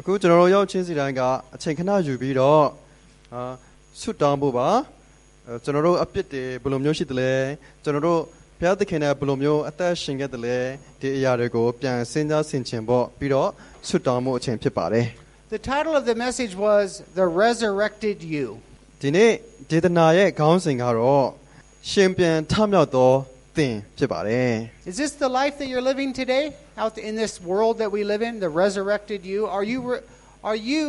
[0.00, 1.22] အခုကျွန်တော်တို့ရောက်ချင်းစီတိုင်းက
[1.54, 2.64] အချိန်ခဏယူပြီးတော့
[3.34, 3.52] အာ
[4.00, 4.68] ဆွတ်တောင်းဖို့ပါ
[5.46, 7.32] အဲကျွန်တော်တို့အပြစ်တွေဘယ်လိုမျိုးရှိသလဲ
[7.84, 8.20] ကျွန်တော်တို့
[8.58, 10.56] ဘုရားသခင်နဲ့ဘယ်လိုမျိုးအသက်ရှင်ခဲ့သလဲ
[11.00, 13.50] ဒီအရာတွေကိုပြန်စဉ်းစားဆင်ခြင်ဖို့ပြီးတော့
[13.88, 15.06] ဆွတ်တောင်းမှုအချိန်ဖြစ်ပါတယ်
[15.56, 16.86] The title of the message was
[17.20, 18.46] The Resurrected You.
[19.02, 19.32] ဒီနေ့
[19.70, 21.26] ဒေသနာရဲ့ခေါင်းစဉ်ကတော့
[21.90, 23.12] ရှင်ပြန်ထမြောက်သော
[23.56, 24.52] သင်ဖြစ်ပါတယ်
[24.90, 26.44] Is this the life that you're living today
[26.82, 29.40] out in this world that we live in, the resurrected you?
[29.56, 30.04] Are you re-
[30.48, 30.84] are you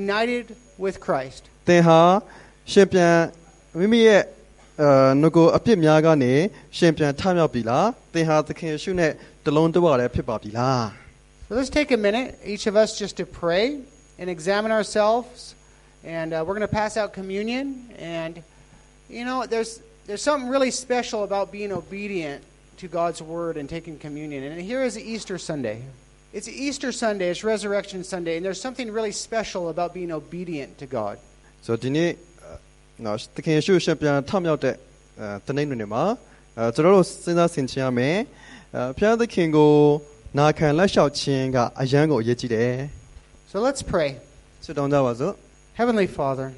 [0.00, 0.44] united
[0.84, 1.42] with Christ?
[1.68, 2.00] သင်ဟာ
[2.72, 3.14] ရှင်ပြန်
[3.78, 4.22] မိမိရဲ့
[4.82, 4.90] အဲ
[5.22, 6.32] ငကိုအပြစ်များကနေ
[6.76, 9.12] ရှင်ပြန်ထမြောက်ပြီလားသင်ဟာသခင်ယေရှုနဲ့
[9.44, 10.84] တလုံးတဝလည်းဖြစ်ပါပြီလား
[11.48, 13.64] So let's take a minute, each of us, just to pray
[14.18, 15.54] and examine ourselves.
[16.02, 17.66] And uh, we're going to pass out communion.
[17.98, 18.42] And,
[19.10, 22.42] you know, there's, there's something really special about being obedient
[22.78, 24.44] to God's word and taking communion.
[24.44, 25.82] And here is Easter Sunday.
[26.32, 30.86] It's Easter Sunday, it's Resurrection Sunday, and there's something really special about being obedient to
[30.86, 31.16] God.
[31.66, 34.74] ဆိုတော့ဒီနေ့အဲနော်သခင်ယေရှုရှင်ပြန်ထမြောက်တဲ့
[35.20, 36.04] အဲတနေ့နေ့မှာ
[36.58, 38.16] အဲကျွန်တော်တို့စဉ်းစားဆင်ခြင်ရမယ်
[38.74, 39.72] အဲဘုရားသခင်ကို
[40.38, 42.72] နာခံလက်လျှောက်ခြင်းကအယံကိုအရေးကြီးတယ်
[43.50, 44.10] So let's pray.
[44.64, 45.32] ဆွတောင်းကြပါစို့
[45.78, 46.48] Heavenly Father,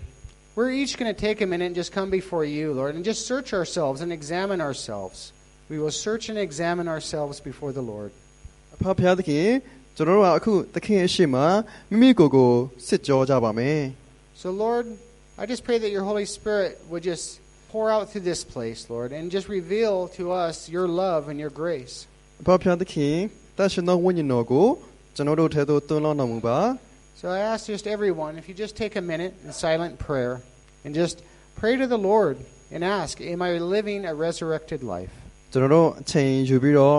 [0.56, 3.26] we're each going to take a minute and just come before you, Lord, and just
[3.26, 5.32] search ourselves and examine ourselves.
[5.68, 8.10] We will search and examine ourselves before the Lord.
[8.74, 9.46] အဖဖျားသခင်
[9.96, 11.36] ကျွန်တော်တို့ကအခုသခင်အရှိမ
[11.90, 12.52] မိမိကိုယ်ကို
[12.86, 13.80] စစ်ကြောကြပါမယ်
[14.42, 14.86] So, Lord,
[15.42, 17.26] I just pray that your Holy Spirit would just
[17.72, 21.52] pour out through this place, Lord, and just reveal to us your love and your
[21.62, 21.94] grace.
[22.42, 23.14] အဖဖျားသခင်
[23.58, 24.66] တန်ရှင်သောဝိညာဉ်တော်ကို
[25.16, 26.58] ကျွန်တော်တို့ထဲသို့သွန်းလောင်းတော်မူပါ
[27.20, 30.32] So, I ask just everyone, if you just take a minute in silent prayer
[30.84, 31.16] and just
[31.60, 32.36] pray to the Lord
[32.70, 35.14] and ask, Am I living a resurrected life?
[35.52, 36.98] ကျွန်တော်တို့အချိန်ယူပြီးတော့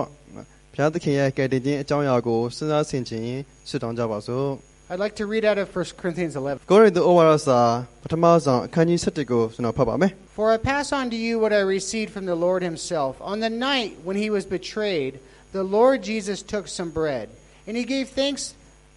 [0.73, 3.27] ဘုရားသခင်ရဲ့ကယ်တင်ခြင်းအကြောင်းအရာကိုစဉ်းစားဆင်ခြင်
[3.69, 4.47] ဆွတောင်းကြပါစို့
[4.89, 6.71] I'd like to read out of 1 Corinthians 11.
[6.71, 7.59] ကိုရိန္သုဩဝါဒစာ
[8.03, 13.13] ပထမဆုံးအခန်းကြီး7ကိုကျွန်တော်ဖတ်ပါမယ် For I pass on to you what I received from the Lord himself.
[13.31, 15.13] On the night when he was betrayed,
[15.57, 17.25] the Lord Jesus took some bread,
[17.65, 18.41] and he gave thanks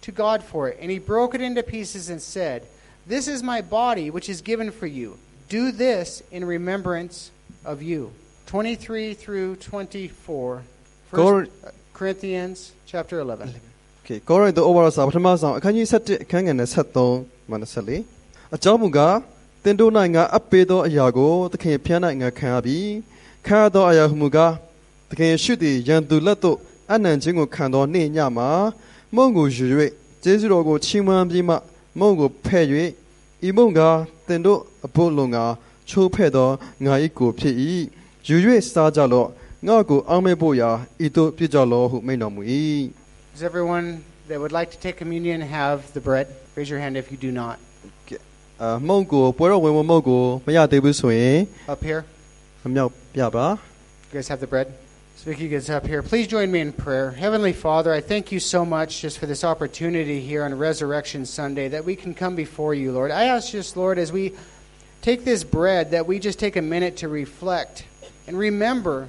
[0.05, 2.59] to God for it, and he broke it into pieces and said,
[3.07, 5.17] This is my body, which is given for you.
[5.49, 7.31] Do this in remembrance
[7.65, 8.11] of you.
[8.47, 10.63] 23 through 24.
[11.11, 11.51] Go- First
[11.93, 13.49] Corinthians chapter 11.
[14.03, 19.17] Okay ကောရိန္သုဩဝါဒစာပထမဆုံးအခန်းကြီး7အခန်းငယ်23မှ24အကြောင်းမူကား
[19.63, 22.79] တင်တို့၌ငါအပ်ပေးသောအရာကိုသခင်ဖျား၌ငါခံရပြီ
[23.47, 24.53] ခံရသောအရာဟုမူကား
[25.09, 26.57] သခင်ရှုသည်ရန်သူလက်သို့
[26.91, 28.49] အနံ့ခြင်းကိုခံသောနေ့ညမှာ
[29.16, 29.90] 蒙古学院
[30.20, 31.58] 这是如果千万别骂
[31.94, 32.92] 蒙古判决，
[33.40, 33.80] 一梦古
[34.26, 34.62] 等到
[34.92, 37.88] 不龙啊，就判到俺一个便宜。
[38.22, 42.90] 学院三加罗，俺个阿妹不雅一度比较老后没那么远。
[43.34, 46.26] Is everyone that would like to take communion have the bread?
[46.54, 47.56] Raise your hand if you do not.
[48.58, 51.46] 呃，蒙古不要问我蒙古，不要对不起。
[51.64, 52.02] Up here?
[52.64, 53.58] 没有，不要吧。
[54.12, 54.66] You guys have the bread.
[55.26, 56.04] Vicky gets up here.
[56.04, 57.10] Please join me in prayer.
[57.10, 61.66] Heavenly Father, I thank you so much just for this opportunity here on Resurrection Sunday
[61.66, 63.10] that we can come before you, Lord.
[63.10, 64.34] I ask just, Lord, as we
[65.02, 67.84] take this bread, that we just take a minute to reflect
[68.28, 69.08] and remember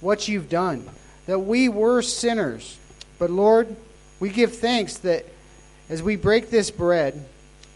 [0.00, 0.88] what you've done.
[1.26, 2.78] That we were sinners.
[3.18, 3.74] But Lord,
[4.20, 5.26] we give thanks that
[5.88, 7.26] as we break this bread,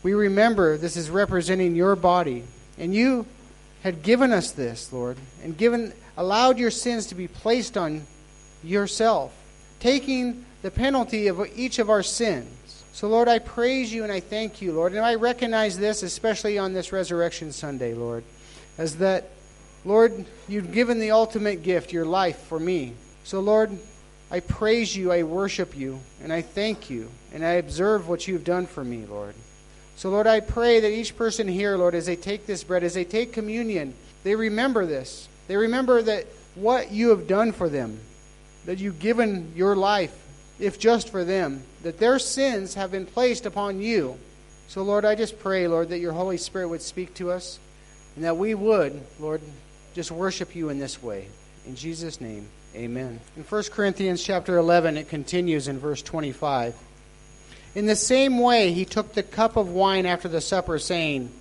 [0.04, 2.44] we remember this is representing your body.
[2.78, 3.26] And you
[3.82, 8.06] had given us this, Lord, and given allowed your sins to be placed on
[8.62, 9.32] yourself,
[9.78, 12.84] taking the penalty of each of our sins.
[12.92, 14.92] So, Lord, I praise you and I thank you, Lord.
[14.92, 18.24] And I recognize this, especially on this Resurrection Sunday, Lord,
[18.76, 19.30] as that,
[19.84, 22.92] Lord, you've given the ultimate gift, your life, for me.
[23.24, 23.78] So, Lord,
[24.30, 28.44] I praise you, I worship you, and I thank you, and I observe what you've
[28.44, 29.34] done for me, Lord.
[30.00, 32.94] So, Lord, I pray that each person here, Lord, as they take this bread, as
[32.94, 33.92] they take communion,
[34.24, 35.28] they remember this.
[35.46, 36.24] They remember that
[36.54, 38.00] what you have done for them,
[38.64, 40.16] that you've given your life,
[40.58, 44.16] if just for them, that their sins have been placed upon you.
[44.68, 47.58] So, Lord, I just pray, Lord, that your Holy Spirit would speak to us
[48.16, 49.42] and that we would, Lord,
[49.92, 51.28] just worship you in this way.
[51.66, 53.20] In Jesus' name, amen.
[53.36, 56.74] In 1 Corinthians chapter 11, it continues in verse 25.
[57.75, 61.31] In the same way, he took the cup of wine after the supper, saying,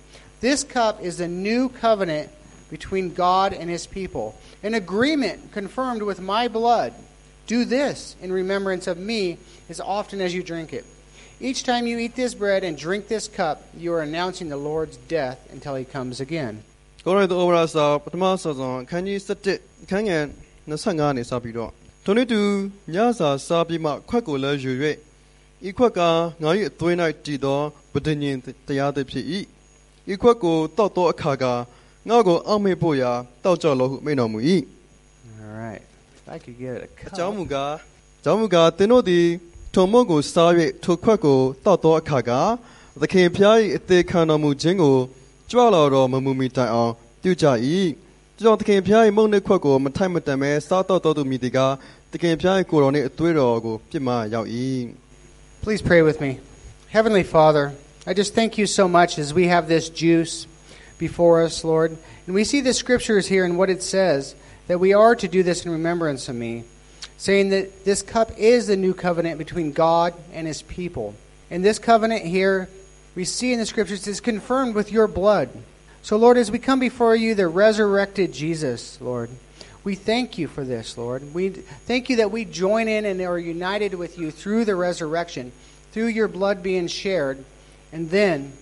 [0.41, 2.29] This cup is the new covenant
[2.69, 6.93] between God and his people, an agreement confirmed with my blood.
[7.47, 9.37] Do this in remembrance of me
[9.69, 10.85] as often as you drink it.
[11.39, 14.97] Each time you eat this bread and drink this cup, you are announcing the Lord's
[14.97, 16.63] death until he comes again.
[17.05, 20.23] ကောရိန္သုဩဝါဒစာပထမဆုံးအခန်းကြီး7အခန်းငယ်
[20.69, 21.71] 25နေစပြီးတော့
[22.03, 22.41] ထိုနေ့တူ
[22.93, 24.71] ညစာစားပြီးမှခွက်ကိုလည်းယူ၍
[25.68, 26.00] ဤခွက်က
[26.42, 26.94] ငါ၏အသွေး၌
[27.24, 27.60] တည်သော
[27.92, 28.36] ဗဒညင်
[28.66, 29.38] တရားသဖြင့်ဤ
[30.12, 31.44] ဤခွက်ကိုတောက်သောအခါက
[32.08, 33.12] ငါ့ကိုအောက်မေ့ဖို့ရာ
[33.44, 34.38] တောက်ကြလောဟုမိန့်တော်မူ၏
[35.40, 35.82] All right.
[36.18, 37.16] If I could get a အ cup.
[37.18, 37.72] ကြောင်းမူကား
[38.20, 39.26] အကြောင်းမူကားသင်တို့သည်
[39.74, 40.50] ထုံမုတ်ကိုစား၍
[40.84, 42.30] ထိုခွက်ကိုတောက်သောအခါက
[43.00, 44.96] သခင်ဖျား၏အသေးခံတော်မူခြင်းကို
[45.50, 46.92] ကြွလာတော်မမူမီတိုင်အောင်
[47.22, 47.46] ပြုကြ၏
[48.38, 51.58] ကြောင့်သခင်ဖျား၏မုန်နှင့်ခွက်ကိုမထိုက်မတန်မဲစားတော့တော်သူမြည်ဒီက
[52.10, 54.48] သခင်ဖျား၏ကိုယ်တော်နှင့်အသွေးတော်ကိုပြစ်မှားရောက်၏
[55.62, 56.40] Please pray with me.
[56.88, 57.74] Heavenly Father,
[58.06, 60.46] I just thank you so much as we have this juice
[60.96, 61.98] before us, Lord.
[62.24, 64.34] And we see the scriptures here and what it says
[64.68, 66.64] that we are to do this in remembrance of me,
[67.18, 71.14] saying that this cup is the new covenant between God and his people.
[71.50, 72.70] And this covenant here,
[73.14, 75.50] we see in the scriptures, is confirmed with your blood.
[76.00, 79.28] So, Lord, as we come before you, the resurrected Jesus, Lord,
[79.82, 81.34] we thank you for this, Lord.
[81.34, 85.52] We thank you that we join in and are united with you through the resurrection,
[85.92, 87.42] through your blood being shared,
[87.92, 88.52] and then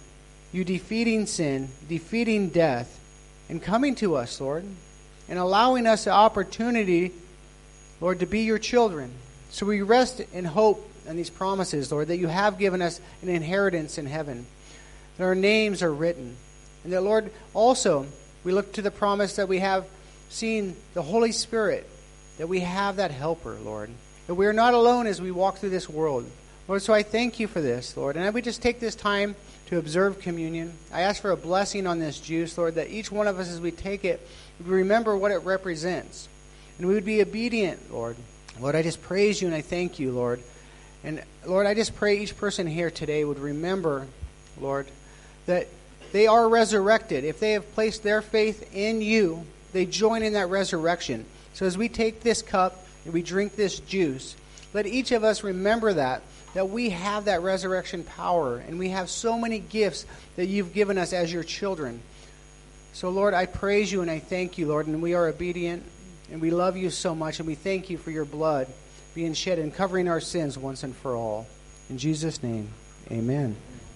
[0.53, 3.01] you defeating sin, defeating death,
[3.49, 4.65] and coming to us, Lord,
[5.29, 7.13] and allowing us the opportunity,
[8.01, 9.13] Lord, to be your children.
[9.51, 13.29] So we rest in hope in these promises, Lord, that you have given us an
[13.29, 14.47] inheritance in heaven,
[15.17, 16.37] that our names are written,
[16.85, 18.07] and that, Lord, also
[18.45, 19.85] we look to the promise that we have
[20.29, 21.89] seen the Holy Spirit,
[22.39, 23.91] that we have that helper, Lord,
[24.27, 26.31] that we are not alone as we walk through this world.
[26.69, 28.17] Lord, so I thank you for this, Lord.
[28.17, 30.73] And I would just take this time to observe communion.
[30.93, 33.61] I ask for a blessing on this juice, Lord, that each one of us, as
[33.61, 34.21] we take it,
[34.59, 36.29] would remember what it represents.
[36.79, 38.17] And we would be obedient, Lord.
[38.61, 40.43] Lord, I just praise you and I thank you, Lord.
[41.05, 44.07] And Lord, I just pray each person here today would remember,
[44.61, 44.89] Lord,
[45.47, 45.69] that
[46.13, 47.25] they are resurrected.
[47.25, 51.25] If they have placed their faith in you, they join in that resurrection.
[51.55, 54.37] So as we take this cup and we drink this juice,
[54.73, 56.23] let each of us remember that,
[56.55, 60.07] that we have that resurrection power and we have so many gifts
[60.37, 62.01] that you've given us as your children.
[62.93, 65.85] So, Lord, I praise you and I thank you, Lord, and we are obedient
[66.31, 68.67] and we love you so much and we thank you for your blood
[69.15, 71.47] being shed and covering our sins once and for all.
[71.91, 72.69] In Jesus' name,
[73.11, 73.57] amen.